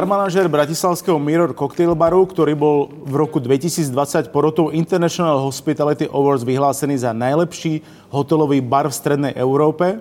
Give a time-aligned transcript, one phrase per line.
[0.00, 7.04] Barmanažer bratislavského Mirror Cocktail Baru, ktorý bol v roku 2020 porotou International Hospitality Awards vyhlásený
[7.04, 10.00] za najlepší hotelový bar v Strednej Európe.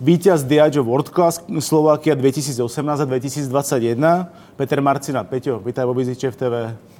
[0.00, 4.00] Víťaz Diageo World Class Slovakia 2018 a 2021.
[4.56, 5.20] Peter Marcina.
[5.28, 6.54] Peťo, vítaj vo Viziče v TV.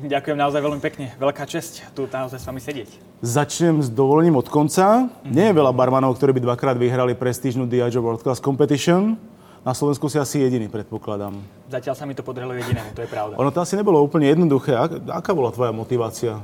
[0.05, 1.17] Ďakujem naozaj veľmi pekne.
[1.17, 2.93] Veľká čest tu naozaj s vami sedieť.
[3.25, 5.09] Začnem s dovolením od konca.
[5.09, 5.33] Mm-hmm.
[5.33, 9.17] Nie je veľa barmanov, ktorí by dvakrát vyhrali prestížnu Diageo World Class Competition.
[9.69, 11.45] Na Slovensku si asi jediný, predpokladám.
[11.69, 13.37] Zatiaľ sa mi to podarilo jedinému, to je pravda.
[13.37, 14.73] Ono to asi nebolo úplne jednoduché.
[15.13, 16.41] Aká bola tvoja motivácia?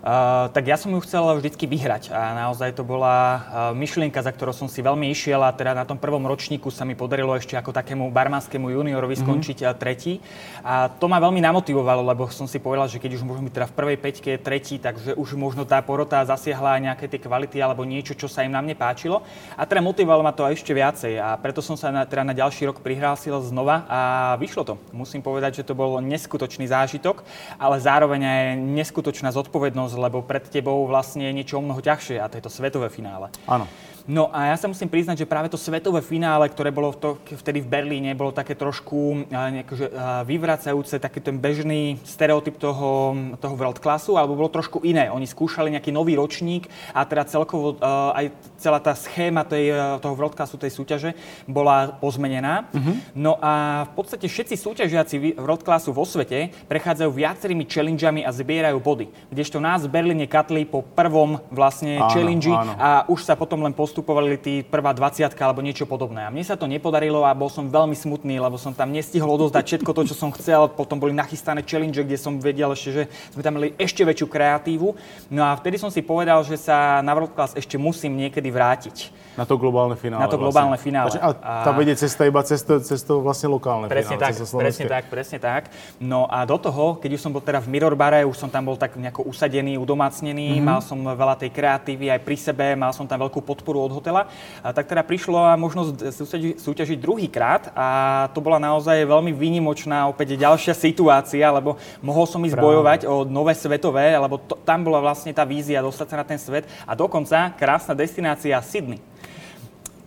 [0.00, 3.40] Uh, tak ja som ju chcel vždycky vyhrať a naozaj to bola uh,
[3.76, 6.96] myšlienka, za ktorou som si veľmi išiel a teda na tom prvom ročníku sa mi
[6.96, 9.28] podarilo ešte ako takému barmanskému juniorovi mm-hmm.
[9.28, 10.16] skončiť uh, tretí.
[10.64, 13.68] A to ma veľmi namotivovalo, lebo som si povedal, že keď už môžem byť teda
[13.68, 18.16] v prvej peťke tretí, takže už možno tá porota zasiahla nejaké tie kvality alebo niečo,
[18.16, 19.20] čo sa im na mne páčilo.
[19.52, 22.32] A teda motivovalo ma to aj ešte viacej a preto som sa na, teda na
[22.32, 24.00] ďalší rok prihlásil znova a
[24.40, 24.74] vyšlo to.
[24.96, 27.20] Musím povedať, že to bol neskutočný zážitok,
[27.60, 32.22] ale zároveň aj neskutočná zodpovednosť skúsenosť, lebo pred tebou vlastne je niečo o mnoho ťažšie
[32.22, 33.34] a to je to svetové finále.
[33.50, 33.66] Áno.
[34.10, 37.62] No a ja sa musím priznať, že práve to svetové finále, ktoré bolo to, vtedy
[37.62, 39.86] v Berlíne, bolo také trošku nejakože,
[40.26, 45.06] vyvracajúce, taký ten bežný stereotyp toho, toho world classu, alebo bolo trošku iné.
[45.14, 47.78] Oni skúšali nejaký nový ročník a teda celkovo
[48.10, 51.14] aj celá tá schéma tej, toho world classu, tej súťaže
[51.46, 52.66] bola pozmenená.
[52.74, 52.98] Uh-huh.
[53.14, 58.82] No a v podstate všetci súťažiaci world classu vo svete prechádzajú viacerými challengeami a zbierajú
[58.82, 59.06] body.
[59.30, 63.70] Kdežto nás v Berlíne katli po prvom vlastne áno, challenge a už sa potom len
[63.70, 66.24] postup postupovali tí prvá 20 alebo niečo podobné.
[66.24, 69.76] A mne sa to nepodarilo a bol som veľmi smutný, lebo som tam nestihol odozdať
[69.76, 70.72] všetko to, čo som chcel.
[70.72, 73.02] Potom boli nachystané challenge, kde som vedel ešte, že
[73.36, 74.96] sme tam mali ešte väčšiu kreatívu.
[75.28, 79.12] No a vtedy som si povedal, že sa na World Class ešte musím niekedy vrátiť.
[79.38, 80.20] Na to globálne finále.
[80.20, 80.90] Na to globálne vlastne.
[80.90, 81.08] finále.
[81.20, 84.36] A tam vedie cesta iba cez to, cez to vlastne lokálne presne finále.
[84.36, 85.62] Tak, presne tak, presne tak.
[85.96, 88.68] No a do toho, keď už som bol teda v Mirror bare, už som tam
[88.68, 90.66] bol tak nejako usadený, udomácnený, mm-hmm.
[90.66, 94.28] mal som veľa tej kreatívy aj pri sebe, mal som tam veľkú podporu od hotela,
[94.60, 97.88] tak teda prišlo a možnosť súťažiť, súťažiť druhýkrát a
[98.32, 102.66] to bola naozaj veľmi výnimočná opäť ďalšia situácia, lebo mohol som ísť Práve.
[102.68, 106.38] bojovať o nové svetové, lebo to, tam bola vlastne tá vízia dostať sa na ten
[106.38, 109.00] svet a dokonca krásna destinácia Sydney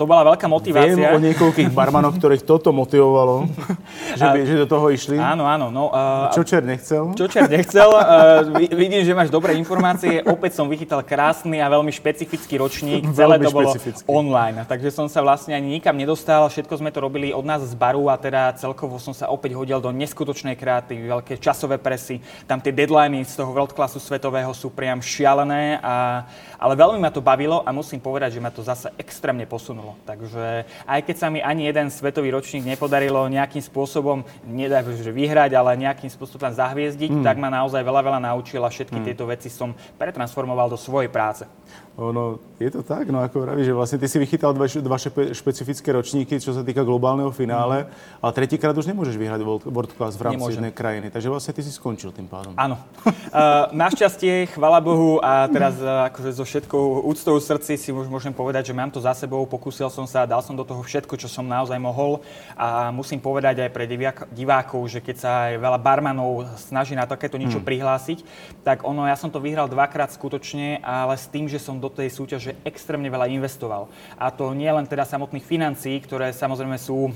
[0.04, 1.00] to bola veľká motivácia.
[1.00, 3.48] Viem o niekoľkých barmanoch, ktorých toto motivovalo,
[4.20, 5.16] že, by, že do toho išli.
[5.16, 5.72] Áno, áno.
[5.72, 7.16] No, uh, Čočer nechcel?
[7.16, 7.88] Čočer nechcel.
[8.04, 10.20] Uh, vidím, že máš dobré informácie.
[10.28, 13.06] Opäť som vychytal krásny a veľmi špecifický ročník.
[13.16, 14.06] Celé to bolo špecifický.
[14.10, 14.66] online.
[14.68, 16.50] Takže som sa vlastne ani nikam nedostal.
[16.52, 19.80] Všetko sme to robili od nás z baru a teda celkovo som sa opäť hodil
[19.80, 22.20] do neskutočnej kreatívy, veľké časové presy.
[22.44, 25.80] Tam tie deadliny z toho world classu svetového sú priam šialené.
[25.80, 26.28] A,
[26.60, 30.66] ale veľmi ma to bavilo a musím povedať, že ma to zase extrémne posunulo Takže
[30.90, 35.80] aj keď sa mi ani jeden svetový ročník nepodarilo nejakým spôsobom, nedaj že vyhrať, ale
[35.80, 37.24] nejakým spôsobom zahviezdiť, mm.
[37.24, 39.06] tak ma naozaj veľa, veľa naučil a všetky mm.
[39.06, 41.46] tieto veci som pretransformoval do svojej práce.
[41.94, 45.30] Ono, je to tak, no ako vravíš, že vlastne ty si vychytal dva, dva špe,
[45.30, 48.18] špecifické ročníky, čo sa týka globálneho finále, mm.
[48.18, 50.58] ale tretíkrát už nemôžeš vyhrať World, World Class v rámci Nemôžem.
[50.58, 52.58] jednej krajiny, takže vlastne ty si skončil tým pádom.
[52.58, 52.82] Áno.
[52.82, 58.10] uh, našťastie, chvala Bohu a teraz uh, akože so všetkou úctou v srdci si už
[58.10, 61.14] môžem povedať, že mám to za sebou, pokúsil som sa, dal som do toho všetko,
[61.14, 62.26] čo som naozaj mohol
[62.58, 63.86] a musím povedať aj pre
[64.34, 67.68] divákov, že keď sa aj veľa barmanov snaží na takéto niečo mm.
[67.70, 68.20] prihlásiť,
[68.66, 72.08] tak ono, ja som to vyhral dvakrát skutočne, ale s tým, že som do tej
[72.08, 73.92] súťaže extrémne veľa investoval.
[74.16, 77.12] A to nie len teda samotných financií, ktoré samozrejme sú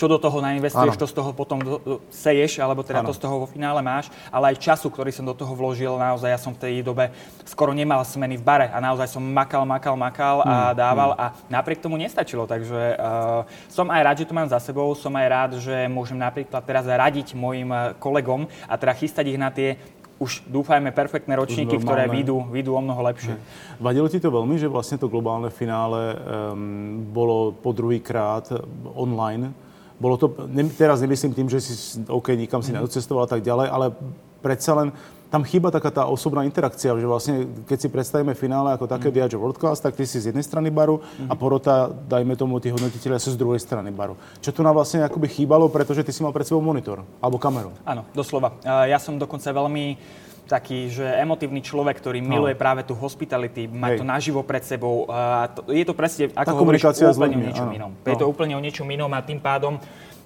[0.00, 1.02] čo do toho nainvestuješ, ano.
[1.04, 3.12] to z toho potom do, seješ, alebo teda ano.
[3.12, 6.32] to z toho vo finále máš, ale aj času, ktorý som do toho vložil, naozaj
[6.32, 7.12] ja som v tej dobe
[7.44, 11.20] skoro nemal smeny v bare a naozaj som makal, makal, makal a mm, dával mm.
[11.20, 15.12] a napriek tomu nestačilo, takže uh, som aj rád, že to mám za sebou, som
[15.20, 17.68] aj rád, že môžem napríklad teraz radiť mojim
[18.00, 19.76] kolegom a teda chystať ich na tie
[20.20, 23.40] už dúfajme perfektné ročníky, ktoré vyjdú, vyjdú o mnoho lepšie.
[23.40, 23.44] Hmm.
[23.80, 28.52] Vadilo ti to veľmi, že vlastne to globálne finále um, bolo po druhýkrát
[28.92, 29.56] online?
[29.96, 31.72] Bolo to, ne, teraz nemyslím tým, že si
[32.08, 32.80] OK, nikam si mm.
[32.80, 33.86] nedocestoval a tak ďalej, ale
[34.40, 34.88] predsa len
[35.30, 39.38] tam chýba taká tá osobná interakcia, že vlastne keď si predstavíme finále ako také mm.
[39.38, 41.30] World Class, tak ty si z jednej strany baru mm.
[41.30, 44.18] a porota, dajme tomu, tí hodnotiteľia sú z druhej strany baru.
[44.42, 47.70] Čo tu nám vlastne akoby chýbalo, pretože ty si mal pred sebou monitor alebo kameru.
[47.86, 48.58] Áno, doslova.
[48.66, 50.18] Ja som dokonca veľmi
[50.50, 52.26] taký, že emotívny človek, ktorý no.
[52.26, 55.06] miluje práve tú hospitality, má to naživo pred sebou.
[55.06, 57.92] A to, je to presne, ako hovoríš, úplne o niečom inom.
[57.94, 58.10] No.
[58.10, 59.78] Je to úplne o niečom inom a tým pádom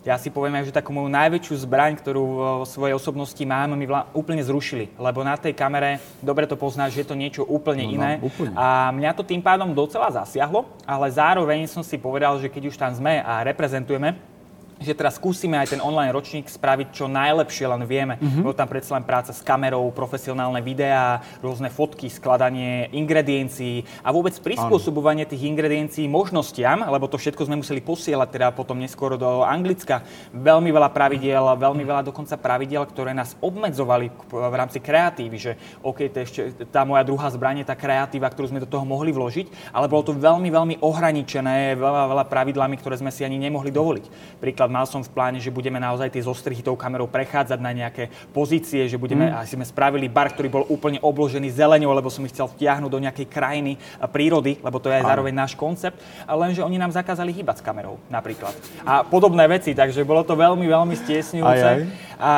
[0.05, 4.05] ja si poviem že takú moju najväčšiu zbraň, ktorú vo svojej osobnosti mám, mi vla,
[4.13, 4.93] úplne zrušili.
[5.01, 8.11] Lebo na tej kamere, dobre to poznáš, že je to niečo úplne no, iné.
[8.21, 8.53] No, úplne.
[8.53, 12.77] A mňa to tým pádom docela zasiahlo, ale zároveň som si povedal, že keď už
[12.77, 14.34] tam sme a reprezentujeme,
[14.83, 18.19] že teraz skúsime aj ten online ročník spraviť čo najlepšie len vieme.
[18.19, 18.43] Mm-hmm.
[18.43, 24.35] Bolo tam predsa len práca s kamerou, profesionálne videá, rôzne fotky, skladanie ingrediencií a vôbec
[24.39, 30.03] prispôsobovanie tých ingrediencií možnostiam, lebo to všetko sme museli posielať teda potom neskôr do Anglicka.
[30.35, 36.11] Veľmi veľa pravidiel, veľmi veľa dokonca pravidiel, ktoré nás obmedzovali v rámci kreatívy, že OK,
[36.11, 39.89] to ešte tá moja druhá zbranie, tá kreatíva, ktorú sme do toho mohli vložiť, ale
[39.89, 44.39] bolo to veľmi, veľmi ohraničené veľa, veľa pravidlami, ktoré sme si ani nemohli dovoliť.
[44.41, 47.77] Príklad Napríklad mal som v pláne, že budeme naozaj tie zostrihy tou kamerou prechádzať na
[47.77, 49.45] nejaké pozície, že budeme, mm.
[49.45, 53.03] asi sme spravili bar, ktorý bol úplne obložený zeleňou, lebo som ich chcel vtiahnuť do
[53.05, 53.77] nejakej krajiny
[54.09, 58.01] prírody, lebo to je aj zároveň náš koncept, lenže oni nám zakázali hýbať s kamerou
[58.09, 58.57] napríklad.
[58.89, 61.67] A podobné veci, takže bolo to veľmi, veľmi stiesňujúce.
[61.69, 62.14] Aj, aj.
[62.19, 62.35] A,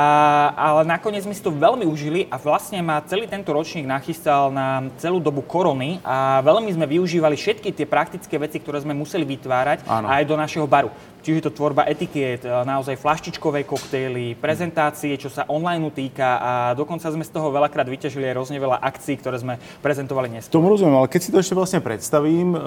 [0.57, 4.89] ale nakoniec mi si to veľmi užili a vlastne ma celý tento ročník nachystal na
[4.97, 9.85] celú dobu korony a veľmi sme využívali všetky tie praktické veci, ktoré sme museli vytvárať
[9.85, 10.07] Áno.
[10.09, 10.89] aj do našeho baru.
[11.27, 17.27] Čiže to tvorba etikiet, naozaj flaštičkové koktejly, prezentácie, čo sa online týka a dokonca sme
[17.27, 20.47] z toho veľakrát vyťažili aj rôzne veľa akcií, ktoré sme prezentovali dnes.
[20.47, 22.59] Tomu rozumiem, ale keď si to ešte vlastne predstavím, e,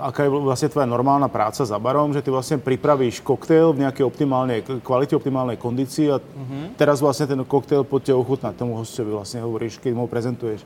[0.00, 4.08] aká je vlastne tvoja normálna práca za barom, že ty vlastne pripravíš koktejl v nejakej
[4.08, 6.74] optimálnej kvalite, optimálnej kondícii a uh-huh.
[6.80, 10.64] teraz vlastne ten koktejl poďte ochutnať tomu hostovi vlastne hovoríš, keď mu prezentuješ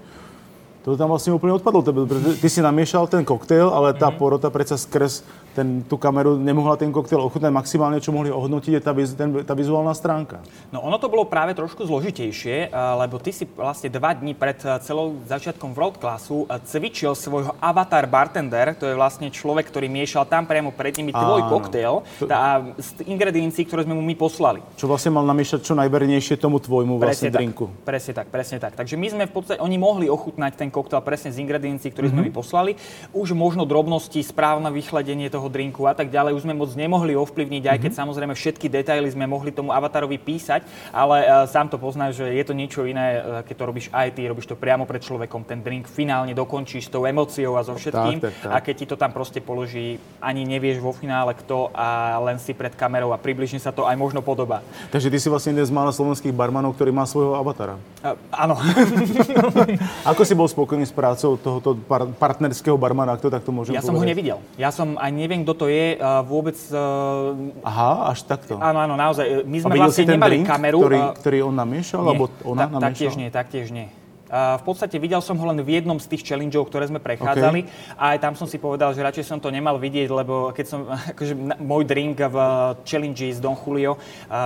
[0.86, 1.82] to tam vlastne úplne odpadlo.
[1.82, 4.22] Ty si namiešal ten koktejl, ale tá mm-hmm.
[4.22, 7.48] porota predsa skrz ten, tú kameru nemohla ten koktejl ochutnať.
[7.48, 10.44] Maximálne, čo mohli ohodnotiť, je tá, ten, tá vizuálna stránka.
[10.68, 15.16] No ono to bolo práve trošku zložitejšie, lebo ty si vlastne dva dní pred celou
[15.24, 20.76] začiatkom World Classu cvičil svojho avatar bartender, to je vlastne človek, ktorý miešal tam priamo
[20.76, 24.60] pred nimi tvoj koktejl a z ingrediencií, ktoré sme mu my poslali.
[24.76, 27.72] Čo vlastne mal namiešať čo najvernejšie tomu tvojmu vlastne presne drinku.
[27.72, 28.72] Tak, presne tak, presne tak.
[28.76, 32.20] Takže my sme v podstate, oni mohli ochutnať ten koktejl presne z ingrediencií, ktoré mm-hmm.
[32.20, 32.72] sme mi poslali.
[33.16, 37.64] Už možno drobnosti, správne vychladenie toho drinku a tak ďalej už sme moc nemohli ovplyvniť,
[37.64, 37.72] mm-hmm.
[37.72, 38.00] aj keď mhm.
[38.04, 42.44] samozrejme všetky detaily sme mohli tomu avatarovi písať, ale uh, sám to poznáš, že je
[42.44, 45.62] to niečo iné, uh, keď to robíš aj ty, robíš to priamo pred človekom, ten
[45.62, 48.50] drink finálne dokončíš s tou emóciou a so všetkým tak, tak, tak.
[48.50, 52.50] a keď ti to tam proste položí, ani nevieš vo finále kto a len si
[52.50, 54.60] pred kamerou a približne sa to aj možno podobá.
[54.90, 57.78] Takže ty si vlastne jeden z mála slovenských barmanov, ktorý má svojho avatara.
[58.02, 58.58] Uh, áno.
[60.10, 63.80] Ako si bol spokojný s prácou tohoto par- partnerského barmana, ak to takto môžem Ja
[63.80, 63.88] povedať?
[63.88, 64.38] som ho nevidel.
[64.58, 66.58] Ja som aj neviem, kto to je uh, vôbec.
[66.74, 67.54] Uh...
[67.62, 68.58] Aha, až takto.
[68.58, 69.46] Áno, áno, naozaj.
[69.46, 70.78] My sme vlastne nemali drink, kameru.
[70.82, 72.86] Ktorý, ktorý on namiešal, nie, alebo ona ta, namiešala?
[72.90, 73.86] Taktiež nie, taktiež nie.
[74.26, 77.94] V podstate videl som ho len v jednom z tých challengeov, ktoré sme prechádzali okay.
[77.94, 80.80] a aj tam som si povedal, že radšej som to nemal vidieť, lebo keď som,
[81.14, 82.36] akože môj drink v
[82.82, 83.94] challenge z Don Julio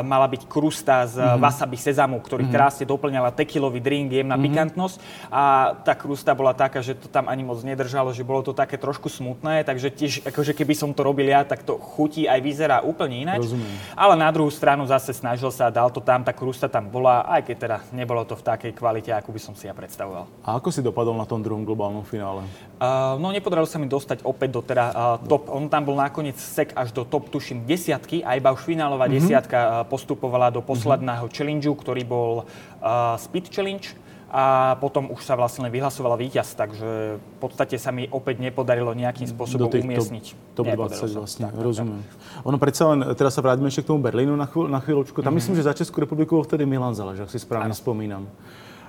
[0.05, 1.41] mala byť krusta z mm-hmm.
[1.41, 2.61] wasabi sezamu, ktorý mm-hmm.
[2.61, 4.53] krásne doplňala tequilový drink, jemná mm-hmm.
[4.53, 4.97] pikantnosť
[5.32, 8.77] a tá krusta bola taká, že to tam ani moc nedržalo, že bolo to také
[8.77, 12.85] trošku smutné, takže tiež, akože keby som to robil ja, tak to chutí aj vyzerá
[12.85, 13.49] úplne ináč.
[13.49, 13.73] Rozumiem.
[13.97, 17.49] Ale na druhú stranu zase snažil sa, dal to tam, tá krusta tam bola, aj
[17.49, 20.26] keď teda nebolo to v takej kvalite, ako by som si ja predstavoval.
[20.43, 22.43] A ako si dopadol na tom druhom globálnom finále?
[22.82, 25.46] Uh, no nepodarilo sa mi dostať opäť do teda uh, top.
[25.46, 29.22] On tam bol nakoniec sek až do top, tuším, desiatky a iba už finálová mm-hmm.
[29.22, 31.36] desiatka postupovala do posledného mm-hmm.
[31.39, 32.43] challengeu, ktorý bol
[32.82, 38.06] uh, Speed Challenge a potom už sa vlastne vyhlasovala víťaz, takže v podstate sa mi
[38.15, 40.55] opäť nepodarilo nejakým spôsobom Do umiestniť.
[40.55, 41.98] Top, top 20 vlastne, tak, rozumiem.
[41.98, 42.46] Tak.
[42.46, 45.19] Ono predsa len, teraz sa vráťme ešte k tomu Berlínu na, chvíľ, na chvíľočku.
[45.19, 45.34] Tam mm-hmm.
[45.34, 47.82] myslím, že za Českú republiku vtedy Milan Zalež, ak si správne ano.
[47.82, 48.22] spomínam.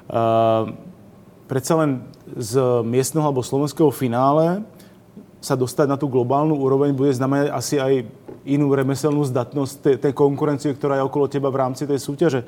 [0.10, 0.74] Uh,
[1.46, 2.06] predsa len
[2.38, 4.64] z miestneho alebo slovenského finále
[5.42, 8.06] sa dostať na tú globálnu úroveň bude znamenať asi aj
[8.46, 12.42] inú remeselnú zdatnosť tej, tej konkurencie, ktorá je okolo teba v rámci tej súťaže.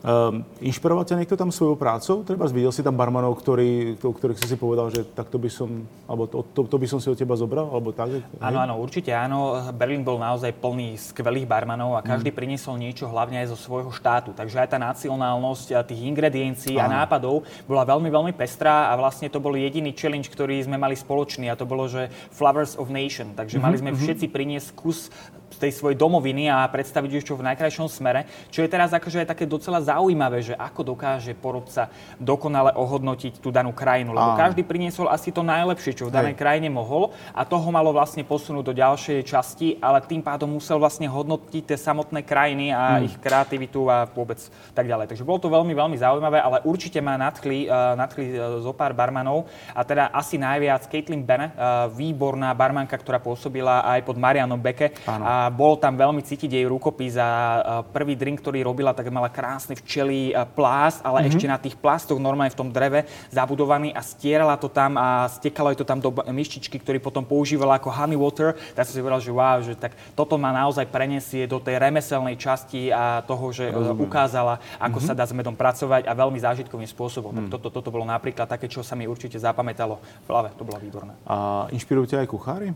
[0.00, 2.24] Um, inšpirovať ťa niekto tam svojou prácou?
[2.24, 5.84] Treba videl si tam barmanov, ktorý, to, ktorých si si povedal, že takto by som,
[6.08, 8.24] alebo to, to, to by som si od teba zobral, alebo tak?
[8.40, 9.60] Áno, áno, určite áno.
[9.76, 12.36] Berlín bol naozaj plný skvelých barmanov a každý mm.
[12.36, 14.32] priniesol niečo hlavne aj zo svojho štátu.
[14.32, 16.96] Takže aj tá nacionálnosť tých ingrediencií áno.
[16.96, 20.96] a nápadov bola veľmi, veľmi pestrá a vlastne to bol jediný challenge, ktorý sme mali
[20.96, 23.36] spoločný a to bolo, že Flavors of Nation.
[23.36, 24.04] Takže mm-hmm, mali sme mm-hmm.
[24.08, 25.12] všetci priniesť kus
[25.50, 29.26] z tej svojej domoviny a predstaviť ju čo v najkrajšom smere, čo je teraz akože
[29.26, 31.90] aj také docela zaujímavé, že ako dokáže porodca
[32.22, 34.38] dokonale ohodnotiť tú danú krajinu, lebo Áno.
[34.38, 36.40] každý priniesol asi to najlepšie, čo v danej Hej.
[36.40, 41.10] krajine mohol a toho malo vlastne posunúť do ďalšej časti, ale tým pádom musel vlastne
[41.10, 43.06] hodnotiť tie samotné krajiny a hmm.
[43.10, 44.38] ich kreativitu a vôbec
[44.70, 45.10] tak ďalej.
[45.10, 48.94] Takže bolo to veľmi, veľmi zaujímavé, ale určite ma nadchli, uh, nadchli uh, zo pár
[48.94, 54.60] barmanov a teda asi najviac Caitlin Bene, uh, výborná barmanka, ktorá pôsobila aj pod Marianom
[54.60, 55.24] Beke Áno.
[55.24, 59.78] a bol tam veľmi cítiť jej rukopis a prvý drink, ktorý robila, tak mala krásny
[59.80, 61.30] včelý plás, ale mm-hmm.
[61.32, 65.72] ešte na tých plastoch normálne v tom dreve zabudovaný a stierala to tam a stekalo
[65.72, 68.58] to tam do myštičky, ktorý potom používala ako honey water.
[68.74, 72.34] Tak som si povedal, že wow, že tak toto ma naozaj prenesie do tej remeselnej
[72.34, 74.04] časti a toho, že Rozumiem.
[74.04, 75.08] ukázala, ako mm-hmm.
[75.08, 77.30] sa dá s medom pracovať a veľmi zážitkovým spôsobom.
[77.30, 77.38] Mm.
[77.38, 80.50] Tak toto, toto bolo napríklad také, čo sa mi určite zapamätalo v hlave.
[80.58, 81.14] To bolo výborné.
[81.22, 82.68] A inšpirujú ťa aj kuchári?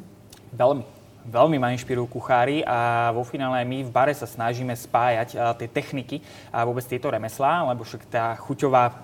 [0.55, 1.04] Veľmi.
[1.25, 5.69] Veľmi ma inšpirujú kuchári a vo finále my v bare sa snažíme spájať uh, tie
[5.73, 6.21] techniky
[6.53, 8.95] a vôbec tieto remeslá, lebo však tá chuťová uh,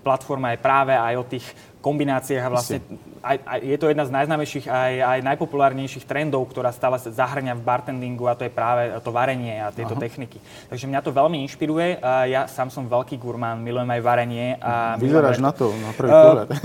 [0.00, 1.46] platforma je práve aj o tých
[1.80, 2.76] kombináciách a vlastne
[3.20, 7.62] aj, aj, je to jedna z najznámejších aj, aj najpopulárnejších trendov, ktorá stále zahrňa v
[7.64, 10.00] bartendingu a to je práve to varenie a tieto Aha.
[10.00, 10.40] techniky.
[10.72, 12.00] Takže mňa to veľmi inšpiruje.
[12.00, 14.56] A ja sám som veľký gurmán, milujem aj varenie.
[14.60, 16.48] A Vyzeráš na to, na prvý pohľad.
[16.48, 16.56] Uh,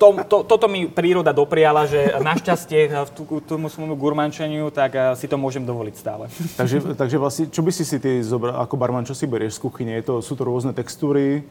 [0.00, 3.10] to, to, toto mi príroda dopriala, že našťastie v
[3.44, 6.32] tomu svojmu gurmančeniu, tak uh, si to môžem dovoliť stále.
[6.60, 9.68] takže, takže vlastne, čo by si si ty zobral, ako barman, čo si berieš z
[9.68, 9.92] kuchyne?
[10.00, 11.44] Je to, sú to rôzne textúry?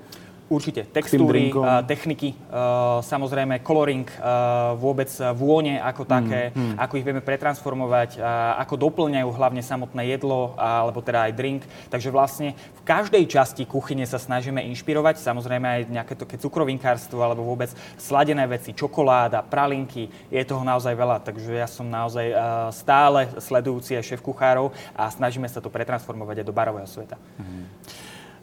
[0.49, 0.81] Určite.
[0.89, 5.05] Textúry, uh, techniky, uh, samozrejme coloring, uh, vôbec
[5.37, 6.75] vône ako také, mm, mm.
[6.81, 8.17] ako ich vieme pretransformovať,
[8.57, 11.61] ako doplňajú hlavne samotné jedlo, alebo teda aj drink.
[11.93, 15.21] Takže vlastne v každej časti kuchyne sa snažíme inšpirovať.
[15.21, 17.69] Samozrejme aj nejaké také cukrovinkárstvo alebo vôbec
[18.01, 20.09] sladené veci, čokoláda, pralinky.
[20.33, 22.33] Je toho naozaj veľa, takže ja som naozaj
[22.73, 27.21] stále sledujúci aj šéf kuchárov a snažíme sa to pretransformovať aj do barového sveta.
[27.37, 27.69] Mm.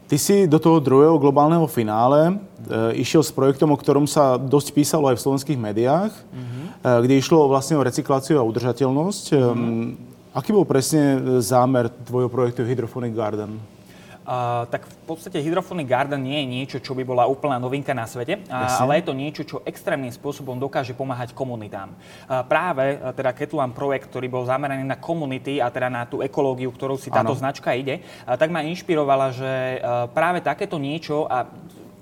[0.06, 2.34] Ty si do toho druhého globálneho finále e,
[3.02, 6.64] išiel s projektom, o ktorom sa dosť písalo aj v slovenských médiách, mm-hmm.
[6.78, 9.24] e, kde išlo vlastne o recykláciu a udržateľnosť.
[9.34, 9.84] Mm-hmm.
[10.30, 13.58] Aký bol presne zámer tvojho projektu Hydrophonic Garden?
[14.26, 18.10] Uh, tak v podstate Hydrophonic Garden nie je niečo, čo by bola úplná novinka na
[18.10, 21.94] svete, uh, ale je to niečo, čo extrémnym spôsobom dokáže pomáhať komunitám.
[22.26, 26.26] Uh, práve uh, teda Ketulan projekt, ktorý bol zameraný na komunity a teda na tú
[26.26, 27.38] ekológiu, ktorou si táto ano.
[27.38, 31.46] značka ide, tak ma inšpirovala, že uh, práve takéto niečo a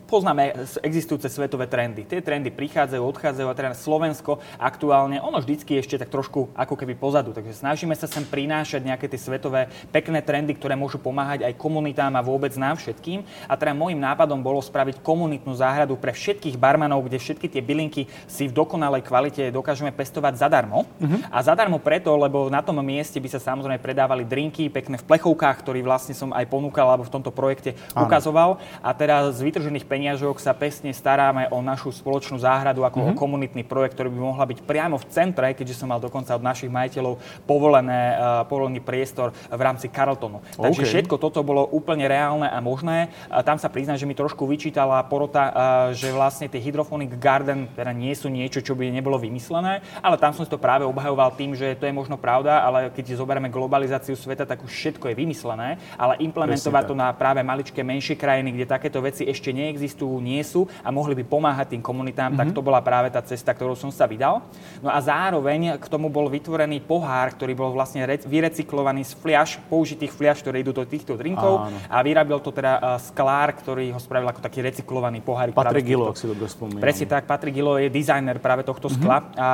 [0.06, 2.04] poznáme existujúce svetové trendy.
[2.04, 6.94] Tie trendy prichádzajú, odchádzajú a teraz Slovensko aktuálne, ono vždycky ešte tak trošku ako keby
[6.94, 7.32] pozadu.
[7.32, 12.14] Takže snažíme sa sem prinášať nejaké tie svetové pekné trendy, ktoré môžu pomáhať aj komunitám
[12.14, 13.25] a vôbec nám všetkým.
[13.49, 18.06] A teda môjim nápadom bolo spraviť komunitnú záhradu pre všetkých barmanov, kde všetky tie bylinky
[18.28, 20.84] si v dokonalej kvalite dokážeme pestovať zadarmo.
[21.00, 21.20] Uh-huh.
[21.32, 25.56] A zadarmo preto, lebo na tom mieste by sa samozrejme predávali drinky pekné v plechovkách,
[25.64, 28.06] ktorý vlastne som aj ponúkal alebo v tomto projekte Áno.
[28.06, 28.50] ukazoval.
[28.84, 33.10] A teda z vytržených peniažok sa pesne staráme o našu spoločnú záhradu ako mm-hmm.
[33.10, 33.20] o mhm.
[33.22, 36.66] komunitný projekt, ktorý by mohla byť priamo v centre, keďže som mal dokonca od našich
[36.66, 40.42] majiteľov povolené, uh, povolený priestor v rámci Carltonu.
[40.58, 40.90] Takže okay.
[40.90, 43.14] všetko toto bolo úplne reálne a možné.
[43.30, 45.52] A tam sa priznám, že mi trošku vyčítala porota, uh,
[45.94, 50.34] že vlastne tie Hydrophonic Garden teda nie sú niečo, čo by nebolo vymyslené, ale tam
[50.34, 54.18] som si to práve obhajoval tým, že to je možno pravda, ale keď zoberieme globalizáciu
[54.18, 58.66] sveta, tak už všetko je vymyslené, ale implementovať to na práve maličké menšie krajiny, kde
[58.66, 62.40] takéto veci ešte neexistujú, existujú, nie sú a mohli by pomáhať tým komunitám, mm-hmm.
[62.40, 62.56] tak mhm.
[62.56, 64.40] to bola práve tá cesta, ktorou som sa vydal.
[64.80, 69.60] No a zároveň k tomu bol vytvorený pohár, ktorý bol vlastne re- vyrecyklovaný z fliaž,
[69.68, 71.76] použitých fliaž, ktoré idú do týchto drinkov Áno.
[71.92, 75.52] a vyrábil to teda uh, sklár, ktorý ho spravil ako taký recyklovaný pohár.
[75.52, 76.80] Patrik Gilo, ak si dobre spomínam.
[76.80, 79.04] Presne tak, Patrik Gilo je dizajner práve tohto mm-hmm.
[79.04, 79.48] skla a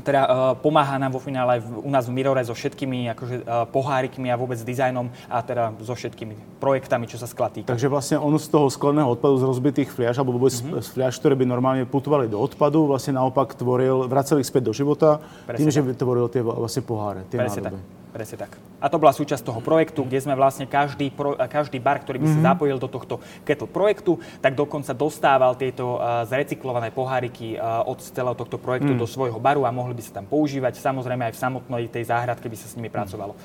[0.00, 3.64] teda uh, pomáha nám vo finále v, u nás v Mirore so všetkými akože, uh,
[3.68, 7.70] pohárikmi a vôbec dizajnom a teda so všetkými projektami, čo sa skla týka.
[7.70, 10.82] Takže vlastne on z toho skleného odpadu z rozbitých fliaž alebo vôbec mm-hmm.
[10.82, 14.72] z fliaž, ktoré by normálne putovali do odpadu, vlastne naopak tvoril, vraceli ich späť do
[14.74, 15.76] života Presne tým, tak.
[15.76, 17.78] že vytvoril tie vlastne poháre, tie Presne nádoby.
[17.78, 17.99] tak.
[18.10, 18.58] Presne tak.
[18.82, 22.26] A to bola súčasť toho projektu, kde sme vlastne každý, pro, každý bar, ktorý by
[22.26, 22.42] mm-hmm.
[22.42, 22.50] sa mhm.
[22.50, 23.14] zapojil do tohto
[23.46, 28.98] kettle projektu, tak dokonca dostával tieto uh, zrecyklované poháriky uh, od celého tohto projektu mm.
[28.98, 30.82] do svojho baru a mohli by sa tam používať.
[30.82, 33.38] Samozrejme aj v samotnej tej záhradke by sa s nimi pracovalo.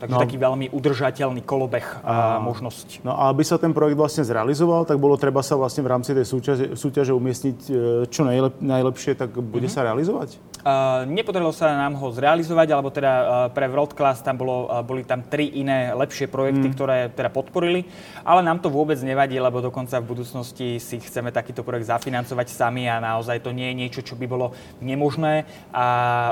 [0.00, 3.04] Takže no, taký veľmi udržateľný kolobeh a, možnosť.
[3.04, 6.16] No a aby sa ten projekt vlastne zrealizoval, tak bolo treba sa vlastne v rámci
[6.16, 7.72] tej súťaže, súťaže umiestniť e,
[8.08, 9.76] čo najlep, najlepšie, tak bude mm-hmm.
[9.76, 10.40] sa realizovať?
[10.60, 14.84] Uh, nepodarilo sa nám ho zrealizovať, alebo teda uh, pre World Class tam bolo, uh,
[14.84, 16.74] boli tam tri iné lepšie projekty, mm.
[16.76, 17.88] ktoré teda podporili,
[18.20, 22.84] ale nám to vôbec nevadí, lebo dokonca v budúcnosti si chceme takýto projekt zafinancovať sami
[22.92, 24.52] a naozaj to nie je niečo, čo by bolo
[24.84, 25.86] nemožné a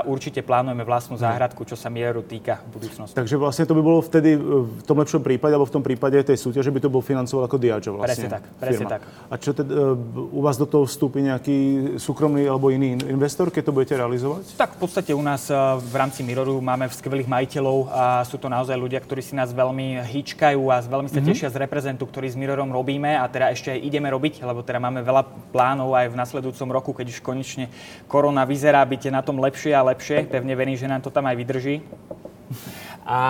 [0.05, 3.17] určite plánujeme vlastnú záhradku, čo sa mieru týka v budúcnosti.
[3.17, 6.15] Takže vlastne vlastne to by bolo vtedy v tom lepšom prípade, alebo v tom prípade
[6.23, 8.23] tej súťaže by to bol financoval ako Diageo vlastne.
[8.23, 8.91] Presne tak, presne firma.
[8.95, 9.01] tak.
[9.27, 11.57] A čo teda, u vás do toho vstúpi nejaký
[11.99, 14.55] súkromný alebo iný investor, keď to budete realizovať?
[14.55, 18.79] Tak v podstate u nás v rámci Miroru máme skvelých majiteľov a sú to naozaj
[18.79, 21.27] ľudia, ktorí si nás veľmi hýčkajú a veľmi sa mm-hmm.
[21.27, 24.79] tešia z reprezentu, ktorý s Mirorom robíme a teda ešte aj ideme robiť, lebo teda
[24.79, 27.67] máme veľa plánov aj v nasledujúcom roku, keď už konečne
[28.07, 30.31] korona vyzerá byť na tom lepšie a lepšie.
[30.31, 31.83] Pevne verím, že nám to tam aj vydrží.
[33.09, 33.21] A,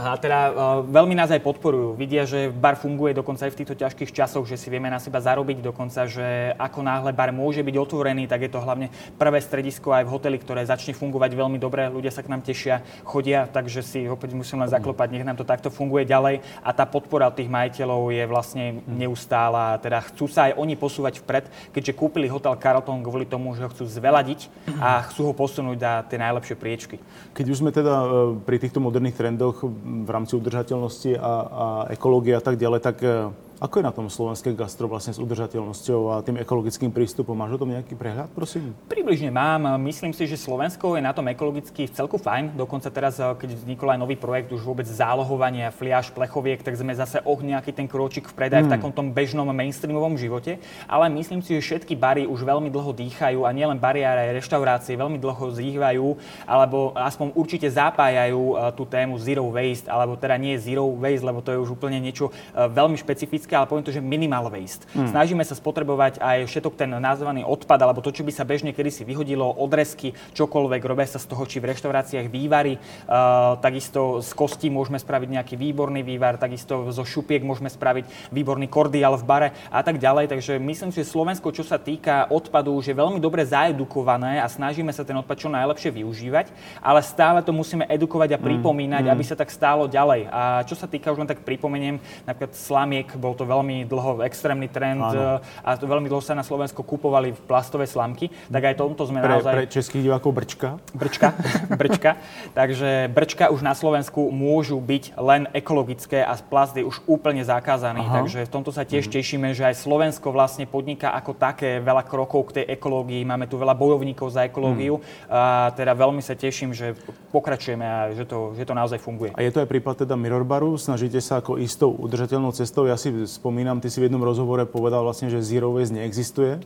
[0.00, 1.92] a teda uh, veľmi nás aj podporujú.
[1.92, 5.20] Vidia, že bar funguje dokonca aj v týchto ťažkých časoch, že si vieme na seba
[5.20, 8.88] zarobiť, dokonca, že ako náhle bar môže byť otvorený, tak je to hlavne
[9.20, 11.92] prvé stredisko aj v hoteli, ktoré začne fungovať veľmi dobre.
[11.92, 15.44] Ľudia sa k nám tešia, chodia, takže si opäť musím len zaklopať, nech nám to
[15.44, 16.40] takto funguje ďalej.
[16.64, 19.76] A tá podpora od tých majiteľov je vlastne neustála.
[19.84, 21.44] Teda chcú sa aj oni posúvať vpred,
[21.76, 24.48] keďže kúpili hotel Carlton kvôli tomu, že ho chcú zveladiť
[24.80, 26.96] a chcú ho posunúť na tie najlepšie priečky.
[27.36, 28.08] Keď už sme teda e,
[28.48, 33.30] pri týchto moderných trendoch v rámci udržateľnosti a, a ekológie a tak ďalej, tak eh,
[33.60, 37.36] ako je na tom slovenské gastro vlastne s udržateľnosťou a tým ekologickým prístupom?
[37.36, 38.72] Máš o tom nejaký prehľad, prosím?
[38.88, 39.76] Približne mám.
[39.84, 42.56] Myslím si, že Slovensko je na tom ekologicky v celku fajn.
[42.56, 46.96] Dokonca teraz, eh, keď vznikol aj nový projekt, už vôbec zálohovania fliaž, plechoviek, tak sme
[46.96, 48.68] zase o nejaký ten kročík v predaj hmm.
[48.68, 50.56] v takom tom bežnom mainstreamovom živote.
[50.88, 54.40] Ale myslím si, že všetky bary už veľmi dlho dýchajú a nielen bary, ale aj
[54.40, 56.06] reštaurácie veľmi dlho zývajú,
[56.48, 61.44] alebo aspoň určite zapájajú eh, tú tému zero waste, alebo teda nie zero waste, lebo
[61.44, 64.86] to je už úplne niečo eh, veľmi špecifické klasické, ale poviem to, že minimal waste.
[64.94, 65.10] Mm.
[65.10, 69.02] Snažíme sa spotrebovať aj všetok ten nazvaný odpad, alebo to, čo by sa bežne kedysi
[69.02, 74.70] vyhodilo, odresky, čokoľvek, robia sa z toho, či v reštauráciách vývary, uh, takisto z kostí
[74.70, 79.82] môžeme spraviť nejaký výborný vývar, takisto zo šupiek môžeme spraviť výborný kordial v bare a
[79.82, 80.30] tak ďalej.
[80.30, 84.92] Takže myslím že Slovensko, čo sa týka odpadu, už je veľmi dobre zaedukované a snažíme
[84.94, 86.52] sa ten odpad čo najlepšie využívať,
[86.84, 88.46] ale stále to musíme edukovať a hmm.
[88.46, 89.12] pripomínať, mm.
[89.12, 90.28] aby sa tak stálo ďalej.
[90.28, 91.96] A čo sa týka, už len tak pripomeniem,
[92.28, 95.40] napríklad slamiek, bol to veľmi dlho extrémny trend Áno.
[95.40, 99.24] Eh, a to veľmi dlho sa na Slovensku kupovali plastové slamky, tak aj tomto sme
[99.24, 99.54] pre, naozaj...
[99.56, 100.76] Pre českých divákov brčka?
[100.92, 101.32] Brčka,
[101.80, 102.20] brčka.
[102.52, 108.04] Takže brčka už na Slovensku môžu byť len ekologické a plast je už úplne zakázaný.
[108.04, 108.20] Aha.
[108.20, 109.12] Takže v tomto sa tiež mhm.
[109.16, 113.24] tešíme, že aj Slovensko vlastne podniká ako také veľa krokov k tej ekológii.
[113.24, 115.00] Máme tu veľa bojovníkov za ekológiu.
[115.00, 115.32] Mhm.
[115.32, 116.92] A teda veľmi sa teším, že
[117.30, 119.32] pokračujeme a že to, že to naozaj funguje.
[119.38, 120.74] A je to aj prípad teda Mirror Baru?
[120.74, 122.90] Snažíte sa ako istou udržateľnou cestou?
[122.90, 126.58] Ja si spomínam, ty si v jednom rozhovore povedal vlastne, že zero waste neexistuje.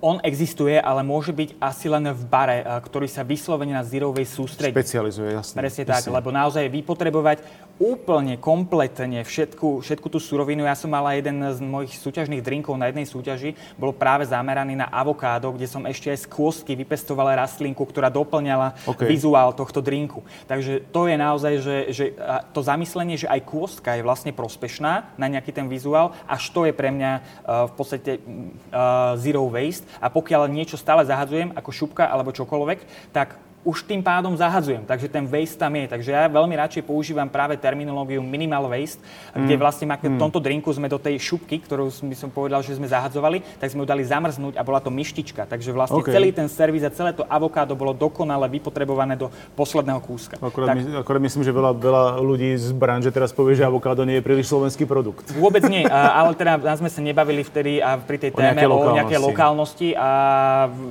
[0.00, 4.08] On existuje, ale môže byť asi len v bare, eh, ktorý sa vyslovene na zero
[4.16, 4.72] waste sústredí.
[4.72, 5.60] Špecializuje, jasne.
[5.60, 7.44] Presne tak, lebo naozaj vypotrebovať
[7.80, 10.68] úplne, kompletne všetku, všetku tú surovinu.
[10.68, 14.76] Ja som mal aj jeden z mojich súťažných drinkov na jednej súťaži, bol práve zameraný
[14.76, 19.08] na avokádo, kde som ešte aj z kôstky vypestoval rastlinku, ktorá doplňala okay.
[19.08, 20.20] vizuál tohto drinku.
[20.44, 22.04] Takže to je naozaj, že, že
[22.52, 26.76] to zamyslenie, že aj kôstka je vlastne prospešná na nejaký ten vizuál, až to je
[26.76, 29.88] pre mňa uh, v podstate uh, zero waste.
[29.98, 35.04] A pokiaľ niečo stále zahadzujem, ako šupka alebo čokoľvek, tak už tým pádom zahadzujem, takže
[35.12, 35.84] ten waste tam je.
[35.84, 39.04] Takže ja veľmi radšej používam práve terminológiu minimal waste,
[39.36, 39.44] mm.
[39.44, 40.20] kde vlastne v mm.
[40.20, 43.84] tomto drinku sme do tej šupky, ktorú by som povedal, že sme zahadzovali, tak sme
[43.84, 45.44] ju dali zamrznúť a bola to myštička.
[45.44, 46.16] Takže vlastne okay.
[46.16, 50.40] celý ten servis a celé to avokádo bolo dokonale vypotrebované do posledného kúska.
[50.40, 54.08] Akorát, tak, my, akorát myslím, že veľa, veľa ľudí z branže teraz povie, že avokádo
[54.08, 55.28] nie je príliš slovenský produkt.
[55.36, 59.20] Vôbec nie, ale teda nás sme sa nebavili vtedy a pri tej téme o nejaké
[59.20, 60.08] lokálnosti, a,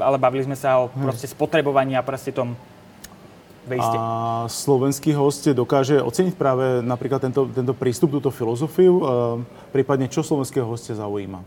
[0.06, 1.02] ale bavili sme sa o hm.
[1.02, 2.59] proste spotrebovaní a proste tom
[3.68, 9.04] A slovenský host dokáže oceniť práve napríklad tento, tento prístup, túto filozofiu,
[9.70, 11.44] prípadne čo slovenského hostia zaujíma?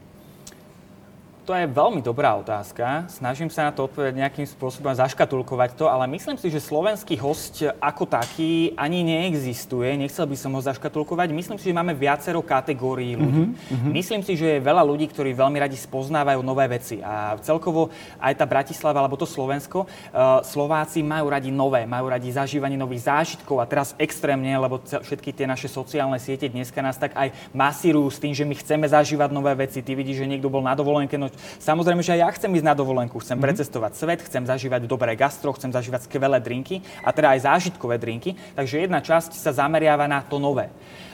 [1.43, 3.11] To je veľmi dobrá otázka.
[3.11, 7.67] Snažím sa na to odpovedať nejakým spôsobom, zaškatulkovať to, ale myslím si, že slovenský host
[7.83, 9.99] ako taký ani neexistuje.
[9.99, 11.35] Nechcel by som ho zaškatulkovať.
[11.35, 13.59] Myslím si, že máme viacero kategórií ľudí.
[13.59, 13.91] Mm-hmm.
[13.91, 17.03] Myslím si, že je veľa ľudí, ktorí veľmi radi spoznávajú nové veci.
[17.03, 17.91] A celkovo
[18.23, 23.11] aj tá Bratislava, alebo to Slovensko, uh, Slováci majú radi nové, majú radi zažívanie nových
[23.11, 28.15] zážitkov a teraz extrémne, lebo všetky tie naše sociálne siete dneska nás tak aj masírujú
[28.15, 29.83] s tým, že my chceme zažívať nové veci.
[29.83, 32.75] Ty vidíš, že niekto bol na dovolenke, no Samozrejme, že aj ja chcem ísť na
[32.75, 33.47] dovolenku, chcem mm-hmm.
[33.47, 38.35] precestovať svet, chcem zažívať dobré gastro, chcem zažívať skvelé drinky a teda aj zážitkové drinky.
[38.57, 40.69] Takže jedna časť sa zameriava na to nové.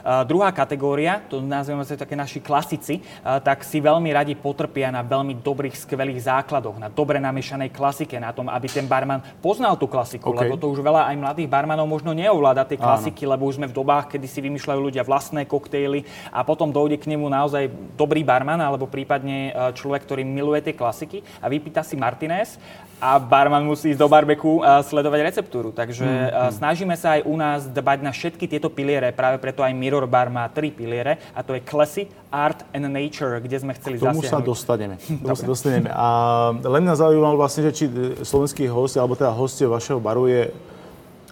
[0.08, 4.88] Uh, druhá kategória, to nazveme sa také naši klasici, uh, tak si veľmi radi potrpia
[4.88, 9.76] na veľmi dobrých, skvelých základoch, na dobre namiešanej klasike, na tom, aby ten barman poznal
[9.76, 10.48] tú klasiku, okay.
[10.48, 13.36] lebo to už veľa aj mladých barmanov možno neovláda tie klasiky, Áno.
[13.36, 17.12] lebo už sme v dobách, kedy si vymýšľajú ľudia vlastné koktejly a potom dojde k
[17.12, 22.00] nemu naozaj dobrý barman alebo prípadne uh, človek, ktorý miluje tie klasiky a vypýta si
[22.00, 22.56] Martinez
[22.96, 25.70] a barman musí ísť do barbeku a sledovať receptúru.
[25.70, 26.50] Takže mm, mm.
[26.56, 30.32] snažíme sa aj u nás dbať na všetky tieto piliere, práve preto aj Mirror Bar
[30.32, 34.24] má tri piliere a to je Classy, Art and Nature, kde sme chceli K tomu
[34.24, 34.32] zasiahnuť.
[34.32, 34.94] sa dostaneme.
[34.98, 35.88] Tomu sa dostaneme.
[35.92, 36.08] A
[36.56, 37.84] len nás zaujímalo vlastne, že či
[38.24, 40.50] slovenský host, alebo teda hostie vašeho baru je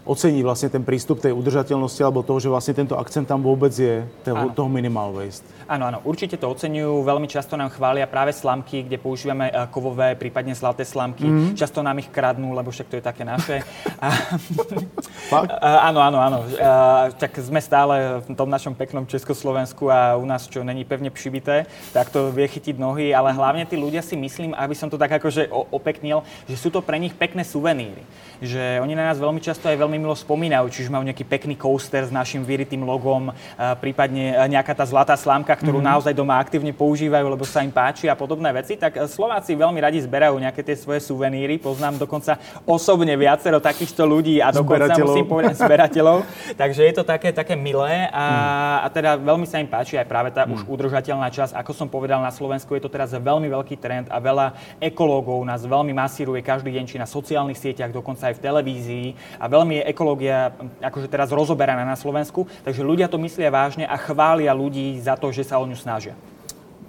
[0.06, 4.06] ocení vlastne ten prístup tej udržateľnosti alebo toho, že vlastne tento akcent tam vôbec je,
[4.22, 5.42] toho, toho minimal waste.
[5.66, 7.02] Áno, áno, určite to oceňujú.
[7.02, 11.26] Veľmi často nám chvália práve slamky, kde používame eh, kovové, prípadne zlaté slamky.
[11.26, 11.58] Mm-hmm.
[11.58, 13.66] Často nám ich kradnú, lebo však to je také naše.
[14.06, 14.08] A...
[15.26, 16.38] A, áno, áno, áno.
[16.62, 21.10] A, tak sme stále v tom našom peknom Československu a u nás, čo není pevne
[21.10, 24.94] přibité, tak to vie chytiť nohy, ale hlavne tí ľudia si myslím, aby som to
[24.94, 28.06] tak akože opeknil, že sú to pre nich pekné suveníry.
[28.38, 32.06] Že oni na nás veľmi často aj veľmi milo spomínajú, čiže majú nejaký pekný coaster
[32.06, 33.34] s našim vyritým logom,
[33.80, 35.92] prípadne nejaká tá zlatá slámka, ktorú mm-hmm.
[35.92, 39.80] naozaj doma aktívne používajú, lebo sa im páči a podobné veci, tak eh, Slováci veľmi
[39.82, 41.58] radi zberajú nejaké tie svoje suveníry.
[41.58, 46.22] Poznám dokonca osobne viacero takýchto ľudí a dokonca musím povedať zberateľov.
[46.54, 48.84] Takže je to také, také milé a, mm.
[48.84, 50.54] a teda veľmi sa im páči aj práve tá mm.
[50.54, 51.52] už udržateľná časť.
[51.56, 55.64] Ako som povedal, na Slovensku je to teraz veľmi veľký trend a veľa ekológov nás
[55.64, 59.06] veľmi masíruje každý deň, či na sociálnych sieťach, dokonca aj v televízii
[59.40, 60.50] a veľmi je ekológia
[60.82, 65.30] akože teraz rozoberaná na Slovensku, takže ľudia to myslia vážne a chvália ľudí za to,
[65.30, 66.18] že sa o ňu snažia.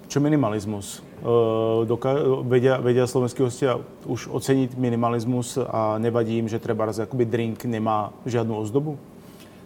[0.08, 1.04] Čo minimalizmus?
[1.20, 1.30] E,
[1.84, 7.28] doká- vedia, vedia slovenskí hostia už oceniť minimalizmus a nevadí im, že treba raz akoby
[7.28, 8.96] drink nemá žiadnu ozdobu?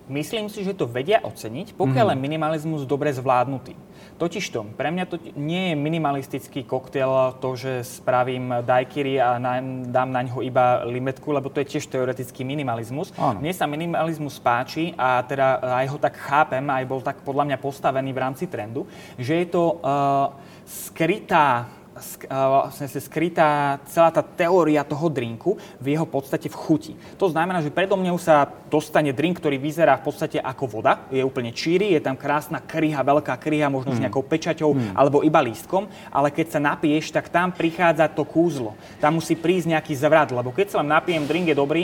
[0.10, 2.14] Myslím si, že to vedia oceniť, pokiaľ mm.
[2.18, 3.78] je minimalizmus dobre zvládnutý.
[4.22, 9.58] Totižto, pre mňa to nie je minimalistický koktail to, že spravím daiquiri a na,
[9.90, 13.10] dám na ňo iba limetku, lebo to je tiež teoretický minimalizmus.
[13.18, 13.42] Áno.
[13.42, 17.58] Mne sa minimalizmus páči a teda aj ho tak chápem, aj bol tak podľa mňa
[17.58, 18.86] postavený v rámci trendu,
[19.18, 20.38] že je to uh,
[20.70, 21.81] skrytá
[22.28, 26.94] vlastne skrytá celá tá teória toho drinku v jeho podstate v chuti.
[27.18, 31.24] To znamená, že predo mňou sa dostane drink, ktorý vyzerá v podstate ako voda, je
[31.24, 33.98] úplne číry, je tam krásna kryha, veľká kryha, možno mm.
[33.98, 34.94] s nejakou pečaťou mm.
[34.98, 38.76] alebo iba lístkom, ale keď sa napiješ, tak tam prichádza to kúzlo.
[39.00, 41.84] Tam musí prísť nejaký zvrat, lebo keď sa len napijem, drink je dobrý,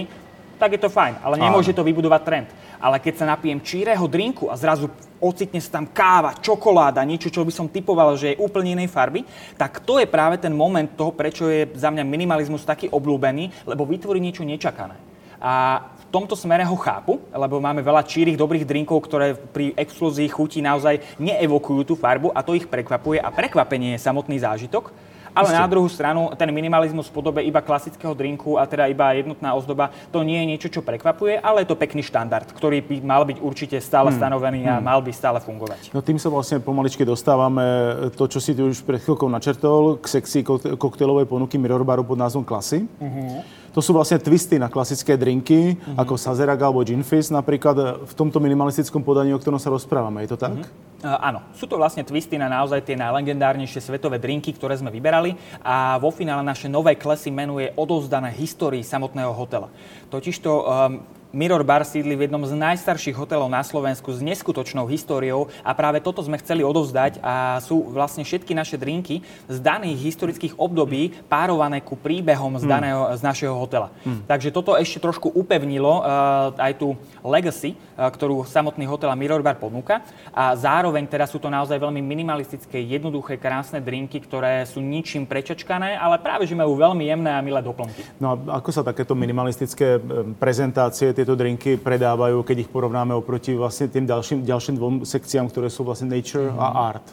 [0.57, 2.49] tak je to fajn, ale nemôže to vybudovať trend.
[2.77, 7.41] Ale keď sa napijem číreho drinku a zrazu ocitne sa tam káva, čokoláda, niečo, čo
[7.41, 9.25] by som typoval, že je úplne inej farby,
[9.57, 13.85] tak to je práve ten moment toho, prečo je za mňa minimalizmus taký obľúbený, lebo
[13.85, 14.97] vytvorí niečo nečakané.
[15.37, 20.29] A v tomto smere ho chápu, lebo máme veľa čírých dobrých drinkov, ktoré pri explózii
[20.31, 24.89] chutí naozaj neevokujú tú farbu a to ich prekvapuje a prekvapenie je samotný zážitok.
[25.37, 29.53] Ale na druhú stranu, ten minimalizmus v podobe iba klasického drinku a teda iba jednotná
[29.53, 33.21] ozdoba, to nie je niečo, čo prekvapuje, ale je to pekný štandard, ktorý by mal
[33.23, 34.17] byť určite stále hmm.
[34.17, 34.85] stanovený a hmm.
[34.85, 35.93] mal by stále fungovať.
[35.93, 37.63] No tým sa vlastne pomaličky dostávame
[38.17, 40.41] to, čo si tu už pred chvíľkou načrtol, k sekcii
[40.75, 42.89] koktejlovej ponuky Mirror Baru pod názvom Klasy.
[42.97, 43.45] Uh-huh.
[43.77, 46.01] To sú vlastne twisty na klasické drinky, uh-huh.
[46.01, 50.25] ako Sazerac alebo Gin Fizz napríklad v tomto minimalistickom podaní, o ktorom sa rozprávame.
[50.25, 50.57] Je to tak?
[50.57, 51.05] Uh-huh.
[51.05, 55.37] Uh, áno, sú to vlastne twisty na naozaj tie najlegendárnejšie svetové drinky, ktoré sme vyberali
[55.61, 59.69] a vo finále naše nové klesy menuje odovzdané histórii samotného hotela.
[60.09, 60.65] Totižto um,
[61.37, 66.01] Mirror Bar sídli v jednom z najstarších hotelov na Slovensku s neskutočnou históriou a práve
[66.01, 71.77] toto sme chceli odovzdať a sú vlastne všetky naše drinky z daných historických období párované
[71.85, 72.73] ku príbehom z, hmm.
[72.73, 73.93] daného, z našeho hotela.
[74.01, 74.25] Hmm.
[74.25, 79.45] Takže toto ešte trošku upevnilo uh, aj tú legacy, uh, ktorú samotný hotel a Mirror
[79.45, 80.01] Bar ponúka
[80.33, 86.01] a zároveň teda sú to naozaj veľmi minimalistické, jednoduché, krásne drinky, ktoré sú ničím prečačkané,
[86.01, 88.01] ale práve že majú veľmi jemné a milé doplnky.
[88.17, 90.01] No a ako sa takéto minimalistické
[90.41, 95.67] prezentácie tieto drinky predávajú, keď ich porovnáme oproti vlastne tým ďalším, ďalším dvom sekciám, ktoré
[95.67, 96.55] sú vlastne nature mm.
[96.55, 97.03] a art?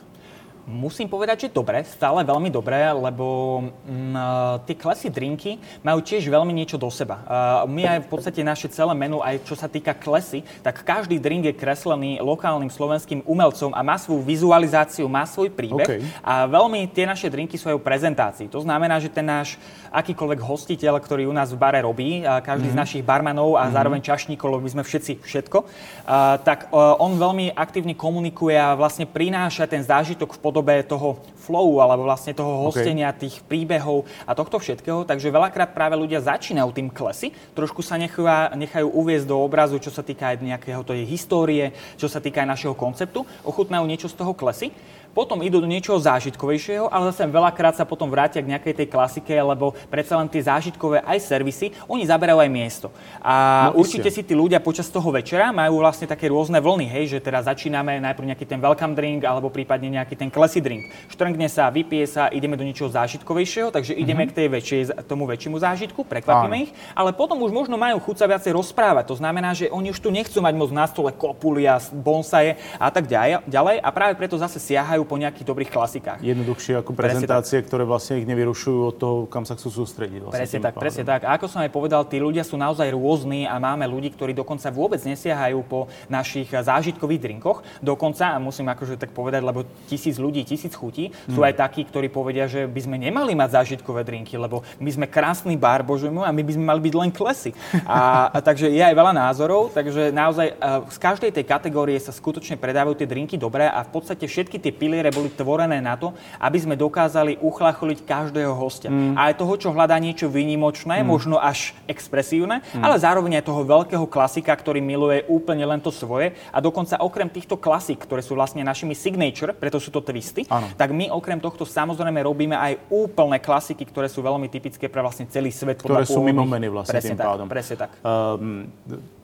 [0.64, 6.56] Musím povedať, že dobre, stále veľmi dobré, lebo mm, tie klesy drinky majú tiež veľmi
[6.56, 7.20] niečo do seba.
[7.20, 11.20] Uh, my aj v podstate naše celé menu, aj čo sa týka klesy, tak každý
[11.20, 15.84] drink je kreslený lokálnym slovenským umelcom a má svoju vizualizáciu, má svoj príbeh.
[15.84, 16.00] Okay.
[16.24, 18.48] A veľmi tie naše drinky sú aj prezentácii.
[18.48, 19.60] To znamená, že ten náš
[19.92, 22.72] akýkoľvek hostiteľ, ktorý u nás v bare robí, každý mm-hmm.
[22.72, 22.82] z mhm.
[22.82, 23.76] našich barmanov a mm-hmm.
[23.76, 29.04] zároveň čašníkov, my sme všetci všetko, uh, tak uh, on veľmi aktívne komunikuje a vlastne
[29.04, 33.28] prináša ten zážitok v podobe toho flowu alebo vlastne toho hostenia, okay.
[33.28, 35.04] tých príbehov a tohto všetkého.
[35.04, 39.92] Takže veľakrát práve ľudia začínajú tým klesy, trošku sa nechajú, nechajú uviezť do obrazu, čo
[39.92, 44.16] sa týka aj nejakého tej histórie, čo sa týka aj našeho konceptu, ochutnajú niečo z
[44.16, 44.72] toho klesy
[45.14, 49.30] potom idú do niečoho zážitkovejšieho, ale zase veľakrát sa potom vrátia k nejakej tej klasike,
[49.30, 52.90] lebo predsa len tie zážitkové aj servisy, oni zaberajú aj miesto.
[53.22, 57.04] A no, určite si tí ľudia počas toho večera majú vlastne také rôzne vlny, hej,
[57.16, 60.90] že teraz začíname najprv nejaký ten welcome drink alebo prípadne nejaký ten classy drink.
[61.14, 64.30] Štrnk šprngne sa, vypije sa, ideme do niečoho zážitkovejšieho, takže ideme mm-hmm.
[64.30, 68.30] k tej väčšej, tomu väčšiemu zážitku, prekvapíme ich, ale potom už možno majú chuť sa
[68.30, 69.10] viacej rozprávať.
[69.10, 73.10] To znamená, že oni už tu nechcú mať moc na stole kopulia, bonsaje a tak
[73.50, 76.22] ďalej a práve preto zase siahajú po nejakých dobrých klasikách.
[76.22, 80.30] Jednoduchšie ako prezentácie, ktoré vlastne ich nevyrušujú od toho, kam sa chcú sústrediť.
[80.30, 80.82] Vlastne presne tak, pádom.
[80.86, 81.20] presne tak.
[81.26, 84.70] A ako som aj povedal, tí ľudia sú naozaj rôzni a máme ľudí, ktorí dokonca
[84.70, 87.66] vôbec nesiahajú po našich zážitkových drinkoch.
[87.82, 91.10] Dokonca, a musím akože tak povedať, lebo tisíc ľudí, tisíc chutí.
[91.30, 95.06] Sú aj takí, ktorí povedia, že by sme nemali mať zážitkové drinky, lebo my sme
[95.08, 97.52] krásny bar, bože môj, a my by sme mali byť len klesy.
[97.84, 100.56] A, a takže je aj veľa názorov, takže naozaj
[100.90, 104.72] z každej tej kategórie sa skutočne predávajú tie drinky dobré a v podstate všetky tie
[104.74, 108.90] piliere boli tvorené na to, aby sme dokázali uchlacholiť každého hostia.
[108.90, 109.14] Mm.
[109.14, 111.06] A aj toho, čo hľadá niečo výnimočné, mm.
[111.06, 112.82] možno až expresívne, mm.
[112.82, 116.34] ale zároveň aj toho veľkého klasika, ktorý miluje úplne len to svoje.
[116.50, 120.66] A dokonca okrem týchto klasik, ktoré sú vlastne našimi signature, preto sú to twisty, ano.
[120.74, 125.30] tak my okrem tohto samozrejme robíme aj úplné klasiky, ktoré sú veľmi typické pre vlastne
[125.30, 125.80] celý svet.
[125.80, 127.46] Ktoré sú mimo meny vlastne presne tým tak, pádom.
[127.46, 127.90] Presne tak.
[128.02, 128.68] Um,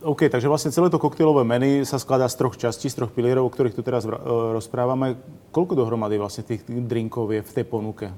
[0.00, 3.46] OK, takže vlastne celé to koktejlové menu sa skladá z troch častí, z troch pilierov,
[3.46, 4.14] o ktorých tu teraz uh,
[4.54, 5.18] rozprávame.
[5.50, 8.08] Koľko dohromady vlastne tých drinkov je v tej ponuke?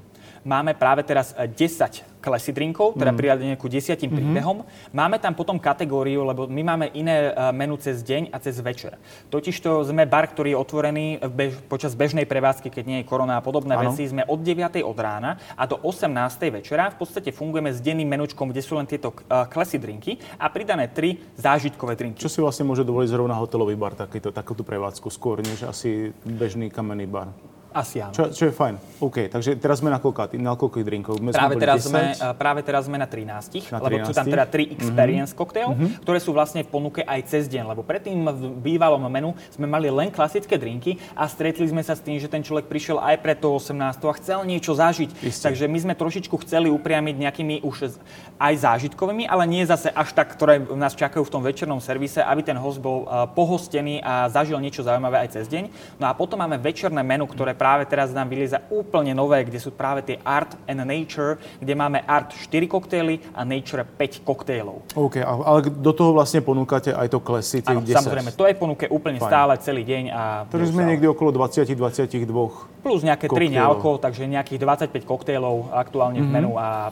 [0.43, 3.19] Máme práve teraz 10 eh, classy drinkov, teda mm.
[3.19, 4.19] priradenie ku desiatim mm-hmm.
[4.19, 4.57] príbehom.
[4.91, 8.99] Máme tam potom kategóriu, lebo my máme iné eh, menu cez deň a cez večer.
[9.31, 13.41] Totižto sme bar, ktorý je otvorený bež, počas bežnej prevádzky, keď nie je korona a
[13.43, 13.91] podobné ano.
[13.91, 14.03] veci.
[14.03, 14.83] Sme od 9.
[14.83, 16.11] od rána a do 18.
[16.59, 16.91] večera.
[16.91, 20.91] V podstate fungujeme s denným menučkom, kde sú len tieto uh, classy drinky a pridané
[20.91, 22.19] tri zážitkové drinky.
[22.19, 26.67] Čo si vlastne môže dovoliť zrovna hotelový bar, takýto, takúto prevádzku skôr, než asi bežný
[26.67, 27.31] kamenný bar?
[27.73, 28.13] Asi áno.
[28.13, 28.75] Čo, čo je fajn.
[29.01, 31.17] OK, takže teraz sme na, koľka, na koľkých drinkov?
[31.17, 33.81] My práve, teraz sme, práve teraz sme na 13, na 13.
[33.81, 34.69] lebo sú tam teda 3 mhm.
[34.77, 35.41] experience mm-hmm.
[35.41, 35.89] cocktail, mm-hmm.
[36.05, 39.89] ktoré sú vlastne v ponuke aj cez deň, lebo predtým v bývalom menu sme mali
[39.89, 43.41] len klasické drinky a stretli sme sa s tým, že ten človek prišiel aj pred
[43.41, 45.09] to 18 a chcel niečo zažiť.
[45.25, 45.49] Isté.
[45.49, 47.97] Takže my sme trošičku chceli upriamiť nejakými už
[48.37, 52.45] aj zážitkovými, ale nie zase až tak, ktoré nás čakajú v tom večernom servise, aby
[52.45, 55.97] ten host bol pohostený a zažil niečo zaujímavé aj cez deň.
[55.97, 59.71] No a potom máme večerné menu, ktoré práve teraz nám vylieza úplne nové, kde sú
[59.71, 64.83] práve tie Art and Nature, kde máme Art 4 koktejly a Nature 5 koktejlov.
[64.99, 68.03] OK, ale do toho vlastne ponúkate aj to klesy, tých 10.
[68.03, 69.31] samozrejme, to je ponuke úplne Fajn.
[69.31, 70.03] stále celý deň.
[70.11, 70.21] A
[70.51, 74.59] Takže sme niekde okolo 20-22 Plus nejaké 3 nealko, takže nejakých
[74.91, 76.35] 25 koktejlov aktuálne mm-hmm.
[76.35, 76.91] v menu a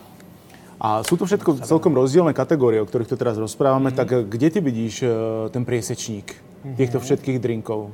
[0.81, 4.01] a sú to všetko celkom rozdielne kategórie, o ktorých tu teraz rozprávame, mm-hmm.
[4.01, 5.11] tak kde ty vidíš uh,
[5.53, 6.73] ten priesečník mm-hmm.
[6.73, 7.93] týchto všetkých drinkov?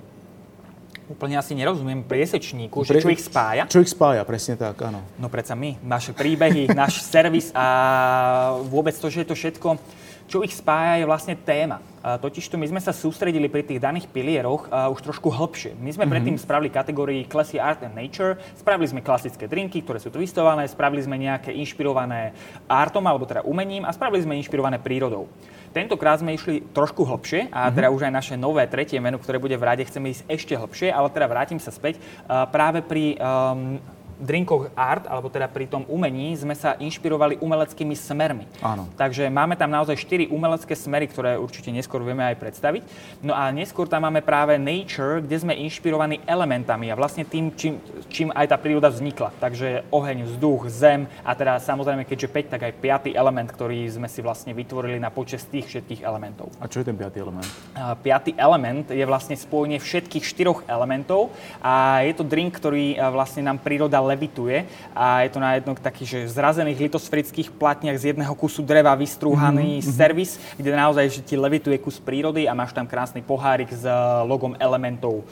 [1.08, 3.00] Úplne asi nerozumiem priesečníku, Pre...
[3.00, 3.64] čo ich spája.
[3.72, 5.00] Čo ich spája, presne tak, áno.
[5.16, 9.80] No predsa my, naše príbehy, náš servis a vôbec to, že je to všetko,
[10.28, 11.80] čo ich spája, je vlastne téma.
[12.04, 15.76] Totižto my sme sa sústredili pri tých daných pilieroch uh, už trošku hlbšie.
[15.76, 16.12] My sme mm-hmm.
[16.16, 21.04] predtým spravili kategórii Classy Art and Nature, spravili sme klasické drinky, ktoré sú twistované, spravili
[21.04, 22.32] sme nejaké inšpirované
[22.72, 25.28] artom, alebo teda umením a spravili sme inšpirované prírodou.
[25.76, 27.76] Tentokrát sme išli trošku hlbšie a mm-hmm.
[27.76, 30.96] teda už aj naše nové tretie menu, ktoré bude v rade, chceme ísť ešte hlbšie,
[30.96, 32.00] ale teda vrátim sa späť.
[32.24, 33.84] Uh, práve pri um,
[34.18, 38.46] drinkoch art, alebo teda pri tom umení, sme sa inšpirovali umeleckými smermi.
[38.66, 38.90] Áno.
[38.98, 42.82] Takže máme tam naozaj 4 umelecké smery, ktoré určite neskôr vieme aj predstaviť.
[43.22, 47.78] No a neskôr tam máme práve nature, kde sme inšpirovaní elementami a vlastne tým, čím,
[48.10, 49.34] čím aj tá príroda vznikla.
[49.38, 52.74] Takže oheň, vzduch, zem a teda samozrejme, keďže 5, tak aj
[53.12, 53.14] 5.
[53.14, 56.50] element, ktorý sme si vlastne vytvorili na počas tých všetkých elementov.
[56.58, 57.14] A čo je ten 5.
[57.22, 57.48] element?
[57.78, 58.34] A 5.
[58.34, 61.30] element je vlastne spojenie všetkých štyroch elementov
[61.62, 64.64] a je to drink, ktorý vlastne nám príroda levituje
[64.96, 69.84] a je to na jednom taký, že zrazených litosferických platniach z jedného kusu dreva vystrúhaný
[69.84, 69.92] mm-hmm.
[69.92, 73.94] servis, kde naozaj že ti levituje kus prírody a máš tam krásny pohárik s eh,
[74.24, 75.28] logom elementov.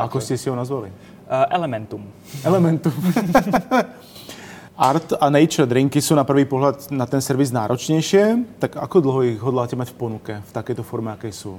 [0.00, 0.88] Ako ste si ho nazvali?
[1.26, 2.06] Uh, elementum.
[2.44, 2.92] Elementum.
[4.76, 9.20] Art a nature drinky sú na prvý pohľad na ten servis náročnejšie, tak ako dlho
[9.24, 11.56] ich hodláte mať v ponuke v takejto forme, akej sú?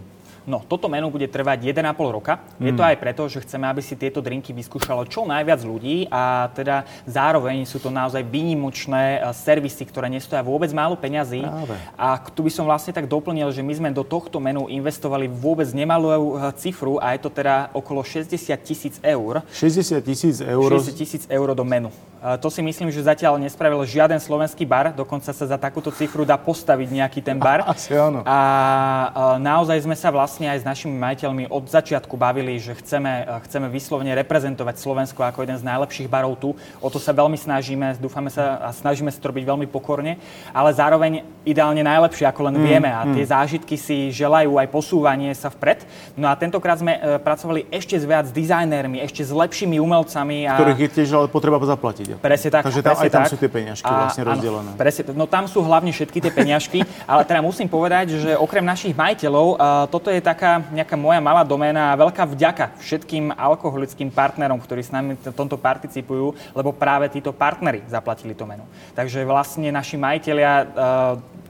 [0.47, 2.39] No, toto menu bude trvať 1,5 roka.
[2.55, 2.71] Mm.
[2.71, 2.91] Je to hmm.
[2.95, 7.67] aj preto, že chceme, aby si tieto drinky vyskúšalo čo najviac ľudí a teda zároveň
[7.67, 11.43] sú to naozaj výnimočné eh, servisy, ktoré nestoja vôbec málo peňazí.
[11.43, 11.75] Práve.
[11.99, 15.67] A tu by som vlastne tak doplnil, že my sme do tohto menu investovali vôbec
[15.75, 18.31] nemalú eh, cifru a je to teda okolo 60
[18.63, 19.43] tisíc eur.
[19.51, 20.69] 60 tisíc eur?
[20.79, 21.91] 60 tisíc eur do menu.
[22.17, 26.34] To si myslím, že zatiaľ nespravil žiaden slovenský bar, dokonca sa za takúto cifru dá
[26.34, 27.62] postaviť nejaký ten bar.
[27.69, 28.25] Asi áno.
[28.25, 33.69] A naozaj sme sa vlastne aj s našimi majiteľmi od začiatku bavili, že chceme, chceme
[33.69, 36.58] vyslovene reprezentovať Slovensko ako jeden z najlepších barov tu.
[36.82, 40.17] O to sa veľmi snažíme, dúfame sa a snažíme sa to robiť veľmi pokorne,
[40.49, 42.89] ale zároveň ideálne najlepšie, ako len mm, vieme.
[42.89, 43.30] A tie mm.
[43.30, 45.86] zážitky si želajú aj posúvanie sa vpred.
[46.17, 50.49] No a tentokrát sme e, pracovali ešte s viac dizajnérmi, ešte s lepšími umelcami.
[50.49, 50.58] A...
[50.58, 52.23] Ktorých je tiež ale potreba zaplatiť zaplatiť.
[52.23, 52.63] Presne tak.
[52.67, 53.31] Takže tam, presne aj tam tak.
[53.31, 54.71] sú tie peňažky a, vlastne rozdelené.
[54.71, 56.79] Áno, presne, no tam sú hlavne všetky tie peňažky,
[57.11, 59.57] ale teda musím povedať, že okrem našich majiteľov, uh,
[59.91, 64.91] toto je taká nejaká moja malá doména a veľká vďaka všetkým alkoholickým partnerom, ktorí s
[64.93, 68.63] nami v tomto participujú, lebo práve títo partnery zaplatili to menu.
[68.97, 70.65] Takže vlastne naši majiteľia uh,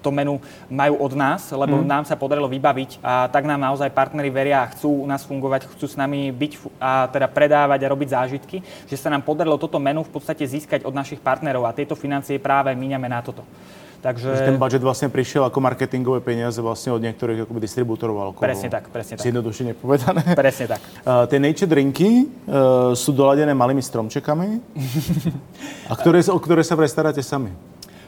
[0.01, 1.87] to menu majú od nás, lebo mm.
[1.87, 5.69] nám sa podarilo vybaviť a tak nám naozaj partnery veria a chcú u nás fungovať,
[5.73, 8.57] chcú s nami byť a teda predávať a robiť zážitky,
[8.89, 12.41] že sa nám podarilo toto menu v podstate získať od našich partnerov a tieto financie
[12.41, 13.43] práve míňame na toto.
[13.97, 14.29] Takže...
[14.45, 18.45] Ten budget vlastne prišiel ako marketingové peniaze vlastne od niektorých akoby distribútorov alkoholu.
[18.45, 19.25] Presne tak, presne tak.
[19.25, 20.21] Zjednodušene povedané.
[20.37, 20.81] Presne tak.
[21.01, 24.61] Uh, tie nature drinky uh, sú doladené malými stromčekami,
[25.91, 27.49] a ktoré, o ktoré sa vraj staráte sami.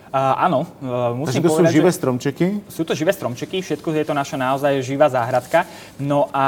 [0.09, 2.45] Uh, áno, uh, musím Takže to povedať, sú živé stromčeky?
[2.65, 5.69] Sú to živé stromčeky, všetko je to naša naozaj živá záhradka.
[6.01, 6.45] No a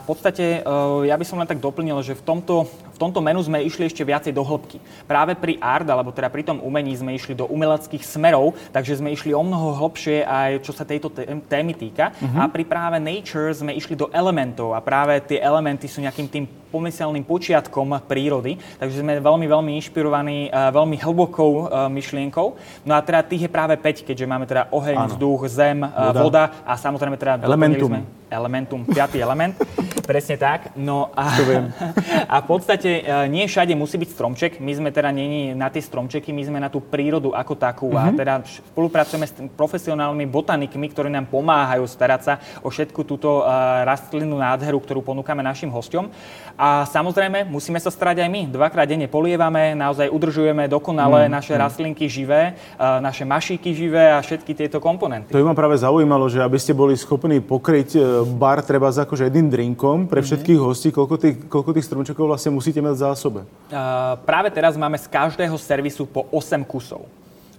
[0.00, 3.66] v podstate uh, ja by som len tak doplnil, že v tomto, tomto menu sme
[3.66, 4.78] išli ešte viacej do hĺbky.
[5.10, 9.10] Práve pri art, alebo teda pri tom umení sme išli do umeleckých smerov, takže sme
[9.10, 11.10] išli o mnoho hlbšie aj čo sa tejto
[11.50, 12.14] témy týka.
[12.14, 12.38] Uh-huh.
[12.38, 16.44] A pri práve nature sme išli do elementov a práve tie elementy sú nejakým tým
[16.72, 22.46] pomyselným počiatkom prírody, takže sme veľmi, veľmi inšpirovaní veľmi hlbokou myšlienkou.
[22.88, 25.08] No a teda tých je práve 5, keďže máme teda oheň, ano.
[25.12, 26.20] vzduch, zem, voda.
[26.24, 27.44] voda a samozrejme teda...
[27.44, 27.92] Elementum.
[27.92, 29.52] Sme elementum, piatý element.
[30.08, 30.72] Presne tak.
[30.74, 31.36] No a,
[32.34, 34.52] a v podstate e, nie všade musí byť stromček.
[34.60, 37.88] My sme teda nie na tie stromčeky, my sme na tú prírodu ako takú.
[37.88, 38.04] Mm-hmm.
[38.04, 38.18] A mhm.
[38.18, 44.36] teda spolupracujeme s profesionálnymi botanikmi, ktorí nám pomáhajú starať sa o všetku túto uh, rastlinnú
[44.36, 46.12] nádheru, ktorú ponúkame našim hostom.
[46.58, 48.42] A samozrejme, musíme sa starať aj my.
[48.52, 51.60] Dvakrát denne polievame, naozaj udržujeme dokonale mm, naše mm.
[51.60, 55.32] rastlinky živé, naše mašíky živé a všetky tieto komponenty.
[55.32, 57.98] To by ma práve zaujímalo, že aby ste boli schopní pokryť
[58.36, 60.26] bar treba za akože jedným drinkom pre mhm.
[60.28, 60.74] všetkých mm-hmm.
[60.74, 63.40] hostí, koľko tých, koľko tých stromčekov vlastne musíte mať v zásobe?
[63.72, 67.04] Uh, práve teraz máme z každého servisu po 8 kusov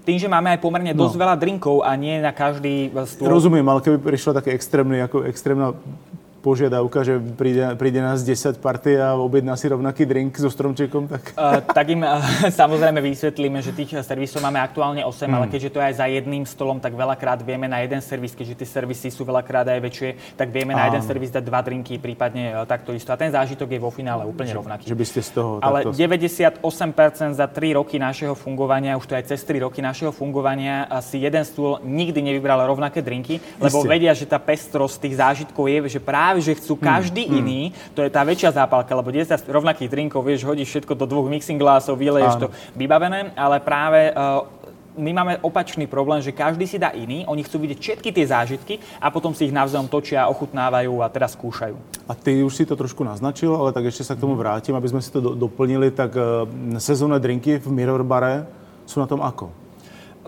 [0.04, 1.22] tým, že máme aj pomerne dosť no.
[1.24, 3.32] veľa drinkov a nie na každý stôl.
[3.32, 5.72] Rozumiem, ale keby prišla také extrémne, ako extrémna
[6.44, 11.32] požiadavka, že príde, príde nás 10 party a objedná si rovnaký drink so stromčekom, tak...
[11.40, 12.20] Uh, tak im uh,
[12.62, 15.34] samozrejme vysvetlíme, že tých servisov máme aktuálne 8, mm.
[15.34, 18.60] ale keďže to je aj za jedným stolom, tak veľakrát vieme na jeden servis, keďže
[18.60, 20.84] tie servisy sú veľakrát aj väčšie, tak vieme Áno.
[20.84, 23.16] na jeden servis dať dva drinky, prípadne uh, takto isto.
[23.16, 24.86] A ten zážitok je vo finále úplne že, rovnaký.
[24.86, 25.52] Že by ste z toho...
[25.64, 25.96] Ale takto...
[25.96, 31.24] 98% za 3 roky našeho fungovania, už to aj cez 3 roky našeho fungovania, asi
[31.24, 33.88] jeden stôl nikdy nevybral rovnaké drinky, lebo Isté.
[33.88, 37.38] vedia, že tá pestrosť tých zážitkov je, že práve práve, že chcú každý hmm.
[37.38, 37.62] iný,
[37.94, 41.62] to je tá väčšia zápalka, lebo 10 rovnakých drinkov, vieš, hodíš všetko do dvoch mixing
[41.62, 44.42] glásov, vyleješ to vybavené, ale práve uh,
[44.98, 48.74] my máme opačný problém, že každý si dá iný, oni chcú vidieť všetky tie zážitky
[48.98, 51.78] a potom si ich navzájom točia, ochutnávajú a teraz skúšajú.
[52.10, 54.90] A ty už si to trošku naznačil, ale tak ešte sa k tomu vrátim, aby
[54.90, 55.94] sme si to do, doplnili.
[55.94, 56.50] Tak uh,
[56.82, 58.50] sezónne drinky v Mirror Bare
[58.90, 59.63] sú na tom ako?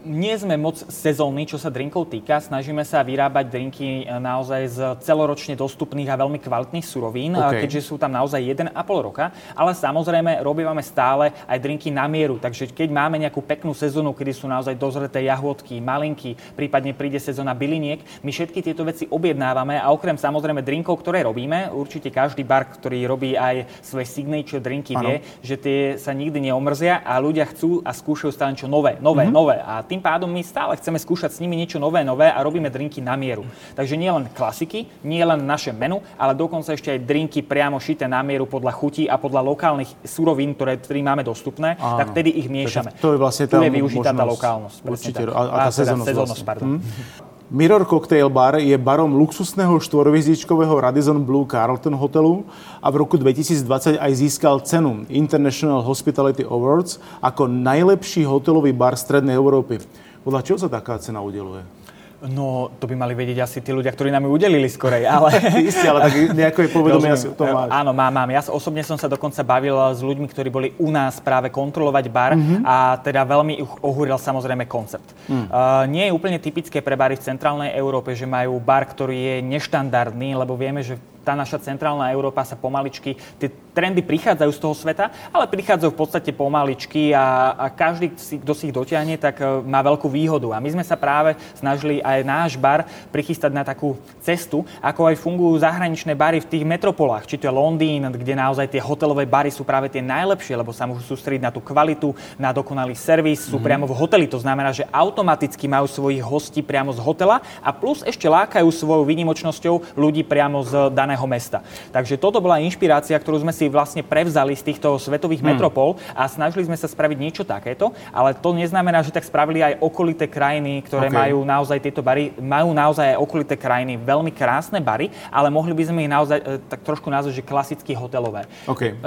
[0.05, 2.37] Nie sme moc sezónni, čo sa drinkov týka.
[2.37, 7.61] Snažíme sa vyrábať drinky e, naozaj z celoročne dostupných a veľmi kvalitných surovín, e, okay.
[7.65, 9.33] keďže sú tam naozaj 1,5 roka.
[9.57, 12.37] Ale samozrejme robívame stále aj drinky na mieru.
[12.37, 17.57] Takže keď máme nejakú peknú sezónu, kedy sú naozaj dozreté jahôdky, malinky, prípadne príde sezóna
[17.57, 22.69] byliniek, my všetky tieto veci objednávame a okrem samozrejme drinkov, ktoré robíme, určite každý bar,
[22.69, 25.03] ktorý robí aj svoje signature drinky, ano.
[25.09, 29.25] vie, že tie sa nikdy neomrzia a ľudia chcú a skúšajú stále niečo nové, nové,
[29.25, 29.35] mm-hmm.
[29.35, 29.57] nové.
[29.63, 33.03] A tým pádom my stále chceme skúšať s nimi niečo nové, nové a robíme drinky
[33.03, 33.45] na mieru.
[33.75, 38.09] Takže nie len klasiky, nie len naše menu, ale dokonca ešte aj drinky priamo šité
[38.09, 41.99] na mieru podľa chutí a podľa lokálnych surovín, ktoré, ktoré máme dostupné, Áno.
[42.01, 42.95] tak vtedy ich miešame.
[43.03, 44.77] To je vlastne tá tu je využitá možnosť, tá lokálnosť.
[44.85, 46.07] Určite, a, a tá sezónnosť.
[46.07, 46.45] Teda vlastne.
[46.55, 47.33] Hm?
[47.45, 52.41] Mirror Cocktail Bar je barom luxusného štvorvizdičkového Radisson Blue Carlton hotelu
[52.81, 59.37] a v roku 2020 aj získal cenu International Hospitality Awards ako najlepší hotelový bar Strednej
[59.37, 59.77] Európy.
[60.25, 61.84] Podľa čoho sa taká cena udeluje?
[62.25, 65.37] No, to by mali vedieť asi tí ľudia, ktorí nám ju udelili skorej, ale...
[65.69, 67.69] Isté, ale tak nejaké povedomie asi o tom máš.
[67.69, 68.29] Áno, mám, mám.
[68.33, 72.33] Ja osobne som sa dokonca bavil s ľuďmi, ktorí boli u nás práve kontrolovať bar
[72.33, 72.61] mm-hmm.
[72.65, 75.13] a teda veľmi ich ohúril samozrejme koncept.
[75.29, 75.49] Mm.
[75.49, 79.35] Uh, nie je úplne typické pre bary v centrálnej Európe, že majú bar, ktorý je
[79.45, 84.71] neštandardný, lebo vieme, že tá naša centrálna Európa sa pomaličky, tie trendy prichádzajú z toho
[84.71, 89.59] sveta, ale prichádzajú v podstate pomaličky a, a každý, kto si ich dotiahne, tak e,
[89.67, 90.55] má veľkú výhodu.
[90.55, 95.19] A my sme sa práve snažili aj náš bar prichystať na takú cestu, ako aj
[95.19, 99.51] fungujú zahraničné bary v tých metropolách, či to je Londýn, kde naozaj tie hotelové bary
[99.51, 103.59] sú práve tie najlepšie, lebo sa môžu sústrediť na tú kvalitu, na dokonalý servis, sú
[103.59, 103.65] mm-hmm.
[103.67, 104.25] priamo v hoteli.
[104.31, 109.03] To znamená, že automaticky majú svojich hostí priamo z hotela a plus ešte lákajú svojou
[109.03, 111.59] výnimočnosťou ľudí priamo z daného mesta.
[111.91, 115.49] Takže toto bola inšpirácia, ktorú sme si vlastne prevzali z týchto svetových hmm.
[115.55, 119.81] metropol a snažili sme sa spraviť niečo takéto, ale to neznamená, že tak spravili aj
[119.81, 121.19] okolité krajiny, ktoré okay.
[121.29, 125.83] majú naozaj tieto bary, majú naozaj aj okolité krajiny, veľmi krásne bary, ale mohli by
[125.87, 128.47] sme ich naozaj e, tak trošku nazvať, že klasicky hotelové.
[128.65, 128.97] Okay.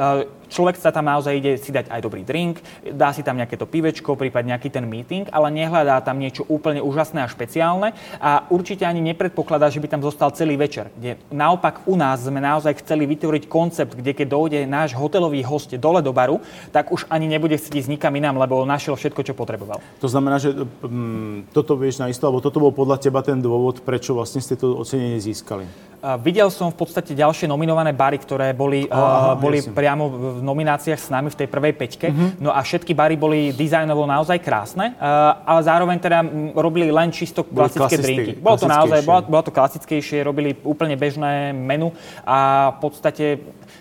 [0.49, 2.61] Človek sa tam naozaj ide si dať aj dobrý drink,
[2.93, 6.81] dá si tam nejaké to pivečko, prípadne nejaký ten meeting, ale nehľadá tam niečo úplne
[6.81, 10.89] úžasné a špeciálne a určite ani nepredpokladá, že by tam zostal celý večer.
[10.97, 15.71] Kde naopak u nás sme naozaj chceli vytvoriť koncept, kde keď dojde náš hotelový host
[15.77, 16.41] dole do baru,
[16.73, 19.79] tak už ani nebude chcieť ísť nikam inám, lebo našiel všetko, čo potreboval.
[20.01, 23.85] To znamená, že mm, toto vieš na isto, alebo toto bol podľa teba ten dôvod,
[23.85, 25.69] prečo vlastne ste to ocenenie získali?
[25.99, 30.38] Uh, videl som v podstate ďalšie nominované bary, ktoré boli, oh, uh, boli priamo v
[30.45, 32.09] nomináciách s nami v tej prvej peťke.
[32.09, 32.31] Uh-huh.
[32.39, 36.19] No a všetky bary boli dizajnovo naozaj krásne, uh, ale zároveň teda
[36.57, 38.31] robili len čisto klasické drinky.
[38.39, 41.93] Bolo to naozaj, bolo, bolo to klasickejšie, robili úplne bežné menu
[42.27, 43.25] a v podstate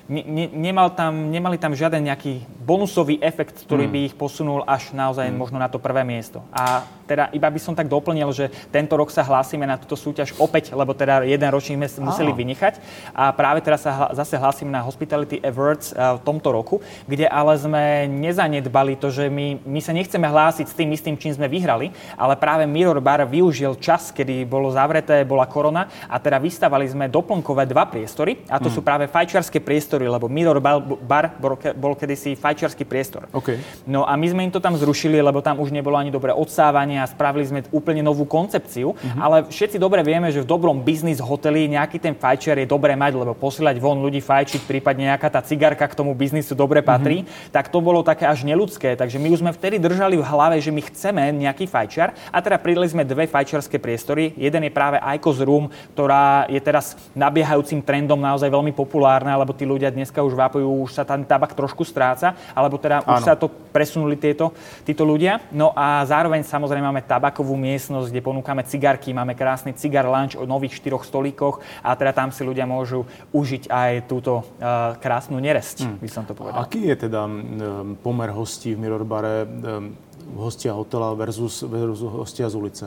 [0.10, 3.94] ne, ne, nemal tam, nemali tam žiaden nejaký bonusový efekt, ktorý mm.
[3.94, 5.36] by ich posunul až naozaj mm.
[5.36, 6.44] možno na to prvé miesto.
[6.52, 10.36] A teda iba by som tak doplnil, že tento rok sa hlásime na túto súťaž
[10.36, 12.84] opäť, lebo teda jeden ročník sme museli vynechať.
[13.16, 18.12] A práve teraz sa zase hlásime na Hospitality Awards v tomto roku, kde ale sme
[18.12, 22.36] nezanedbali to, že my, my sa nechceme hlásiť s tým istým, čím sme vyhrali, ale
[22.36, 27.64] práve Mirror Bar využil čas, kedy bolo zavreté, bola korona a teda vystavali sme doplnkové
[27.72, 28.76] dva priestory a to mm.
[28.76, 33.26] sú práve fajčiarske priestory, lebo Mirror Bar, bar bol, bol kedysi fajčiarsky priestor.
[33.34, 33.58] Okay.
[33.90, 37.02] No a my sme im to tam zrušili, lebo tam už nebolo ani dobré odsávanie
[37.02, 39.18] a spravili sme úplne novú koncepciu, mm-hmm.
[39.18, 43.18] ale všetci dobre vieme, že v dobrom biznis hoteli nejaký ten fajčiar je dobré mať,
[43.18, 47.56] lebo posielať von ľudí fajčiť, prípadne nejaká tá cigarka k tomu biznisu dobre patrí, mm-hmm.
[47.56, 49.00] tak to bolo také až neludské.
[49.00, 52.60] Takže my už sme vtedy držali v hlave, že my chceme nejaký fajčiar a teda
[52.60, 54.36] pridali sme dve fajčiarske priestory.
[54.36, 59.64] Jeden je práve Icos Room, ktorá je teraz nabiehajúcim trendom naozaj veľmi populárna, lebo tí
[59.64, 63.48] ľudia dneska už vápujú, už sa tam tabak trošku stráca, alebo teda už sa to
[63.48, 64.52] presunuli tieto,
[64.84, 65.42] títo ľudia.
[65.54, 70.48] No a zároveň samozrejme máme tabakovú miestnosť, kde ponúkame cigarky, máme krásny cigar lunch o
[70.48, 75.86] nových štyroch stolíkoch a teda tam si ľudia môžu užiť aj túto uh, krásnu neresť,
[75.86, 75.98] hmm.
[76.02, 76.64] by som to povedal.
[76.64, 79.96] Aký je teda um, pomer hostí v Mirror Bare, um,
[80.36, 82.86] hostia hotela versus, versus hostia z ulice?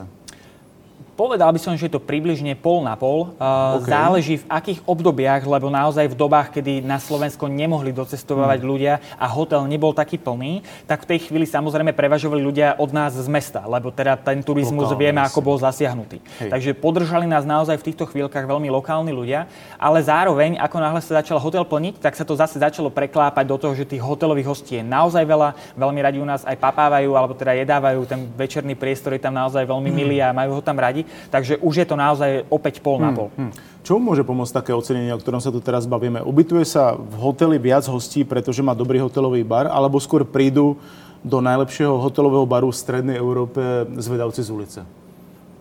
[1.21, 3.37] Povedal by som, že je to približne pol na pol.
[3.37, 3.93] Uh, okay.
[3.93, 8.65] Záleží v akých obdobiach, lebo naozaj v dobách, kedy na Slovensko nemohli docestovať hmm.
[8.65, 13.13] ľudia a hotel nebol taký plný, tak v tej chvíli samozrejme prevažovali ľudia od nás
[13.13, 16.25] z mesta, lebo teda ten turizmus Lokálne, vieme, ako bol zasiahnutý.
[16.41, 16.49] Hej.
[16.57, 19.45] Takže podržali nás naozaj v týchto chvíľkach veľmi lokálni ľudia,
[19.77, 23.61] ale zároveň, ako náhle sa začal hotel plniť, tak sa to zase začalo preklápať do
[23.61, 27.37] toho, že tých hotelových hostí je naozaj veľa, veľmi radi u nás aj papávajú, alebo
[27.37, 29.99] teda jedávajú, ten večerný priestor je tam naozaj veľmi hmm.
[30.01, 31.10] milý a majú ho tam radi.
[31.29, 33.27] Takže už je to naozaj opäť pol na hmm, pol.
[33.33, 33.51] Hmm.
[33.81, 36.21] Čo môže pomôcť také ocenenie, o ktorom sa tu teraz bavíme?
[36.21, 40.77] Ubytuje sa v hoteli viac hostí, pretože má dobrý hotelový bar, alebo skôr prídu
[41.21, 43.61] do najlepšieho hotelového baru v Strednej Európe
[43.97, 44.79] zvedavci z ulice?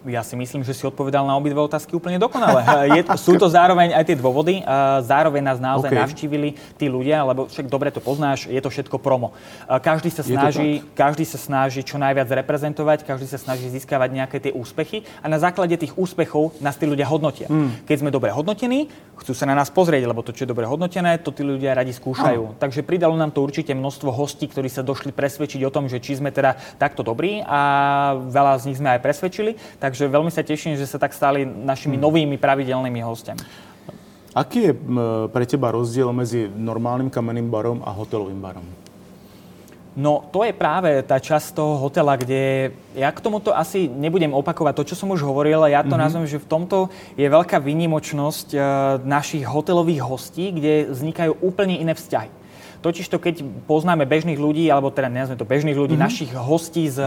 [0.09, 2.65] Ja si myslím, že si odpovedal na obidve otázky úplne dokonale.
[2.97, 4.65] Je, sú to zároveň aj tie dôvody.
[5.05, 6.01] Zároveň nás naozaj okay.
[6.01, 6.49] navštívili
[6.81, 9.37] tí ľudia, lebo však dobre to poznáš, je to všetko promo.
[9.69, 14.53] Každý sa snaží, každý sa snaží čo najviac reprezentovať, každý sa snaží získavať nejaké tie
[14.55, 17.47] úspechy a na základe tých úspechov nás tí ľudia hodnotia.
[17.53, 17.85] Mm.
[17.85, 18.89] Keď sme dobre hodnotení,
[19.21, 21.93] chcú sa na nás pozrieť, lebo to, čo je dobre hodnotené, to tí ľudia radi
[21.93, 22.43] skúšajú.
[22.43, 22.57] Oh.
[22.57, 26.17] Takže pridalo nám to určite množstvo hostí, ktorí sa došli presvedčiť o tom, že či
[26.17, 27.61] sme teda takto dobrí a
[28.17, 29.53] veľa z nich sme aj presvedčili.
[29.77, 32.05] Tak Takže veľmi sa teším, že sa tak stali našimi hmm.
[32.07, 33.43] novými pravidelnými hostiami.
[34.30, 34.72] Aký je
[35.34, 38.62] pre teba rozdiel medzi normálnym kamenným barom a hotelovým barom?
[39.99, 44.78] No, to je práve tá časť toho hotela, kde ja k tomuto asi nebudem opakovať
[44.78, 45.99] to, čo som už hovoril, ja to mm-hmm.
[45.99, 48.62] nazvem, že v tomto je veľká výnimočnosť uh,
[49.03, 52.39] našich hotelových hostí, kde vznikajú úplne iné vzťahy.
[52.81, 56.09] Totiž to, keď poznáme bežných ľudí, alebo teda nezme to bežných ľudí, mm-hmm.
[56.09, 57.05] našich hostí z,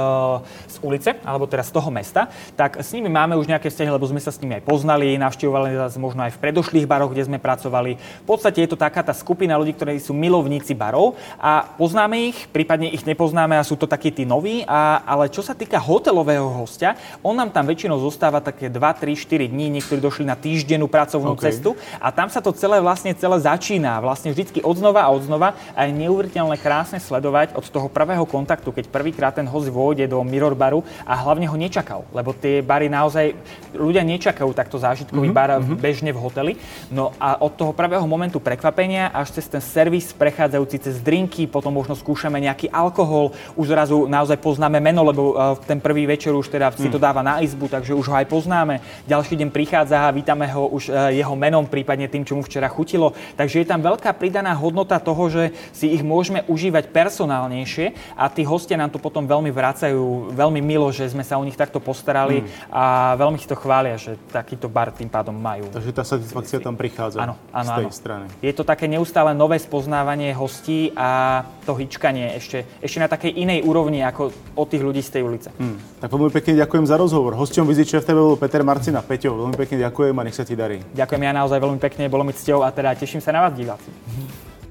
[0.70, 4.06] z ulice, alebo teda z toho mesta, tak s nimi máme už nejaké vzťahy, lebo
[4.06, 7.42] sme sa s nimi aj poznali, navštevovali nás možno aj v predošlých baroch, kde sme
[7.42, 7.98] pracovali.
[7.98, 12.38] V podstate je to taká tá skupina ľudí, ktorí sú milovníci barov a poznáme ich,
[12.54, 16.54] prípadne ich nepoznáme a sú to takí tí noví, a, ale čo sa týka hotelového
[16.54, 16.94] hostia,
[17.26, 21.34] on nám tam väčšinou zostáva také 2, 3, 4 dní, niektorí došli na týždennú pracovnú
[21.34, 21.50] okay.
[21.50, 24.04] cestu a tam sa to celé vlastne celé začína.
[24.04, 28.86] Vlastne vždycky odznova a odznova a je neuveriteľne krásne sledovať od toho prvého kontaktu, keď
[28.92, 33.32] prvýkrát ten host vôjde do Mirror baru a hlavne ho nečakal, lebo tie bary naozaj,
[33.72, 35.38] ľudia nečakajú takto zážitkový mm-hmm.
[35.38, 35.80] bar mm-hmm.
[35.80, 36.54] bežne v hoteli.
[36.92, 41.74] No a od toho prvého momentu prekvapenia až cez ten servis prechádzajúci cez drinky, potom
[41.74, 46.50] možno skúšame nejaký alkohol, už zrazu naozaj poznáme meno, lebo uh, ten prvý večer už
[46.50, 47.06] teda si to mm.
[47.06, 48.82] dáva na izbu, takže už ho aj poznáme.
[49.08, 52.68] Ďalší deň prichádza a vítame ho už uh, jeho menom, prípadne tým, čo mu včera
[52.68, 53.14] chutilo.
[53.38, 58.44] Takže je tam veľká pridaná hodnota toho, že si ich môžeme užívať personálnejšie a tí
[58.44, 62.44] hostia nám to potom veľmi vracajú, veľmi milo, že sme sa o nich takto postarali
[62.44, 62.74] mm.
[62.74, 65.72] a veľmi si to chvália, že takýto bar tým pádom majú.
[65.72, 67.96] Takže tá satisfakcia tam prichádza áno, áno, z tej áno.
[67.96, 68.26] strany.
[68.44, 73.64] Je to také neustále nové spoznávanie hostí a to hyčkanie ešte, ešte na takej inej
[73.64, 75.50] úrovni ako od tých ľudí z tej ulice.
[75.56, 75.80] Hmm.
[76.04, 77.34] Tak veľmi pekne ďakujem za rozhovor.
[77.40, 79.00] Hostom Viziče v bol Peter Marcina.
[79.00, 80.84] Peťo, veľmi pekne ďakujem a nech sa ti darí.
[80.92, 83.92] Ďakujem ja naozaj veľmi pekne, bolo mi cťou a teda teším sa na vás diváci.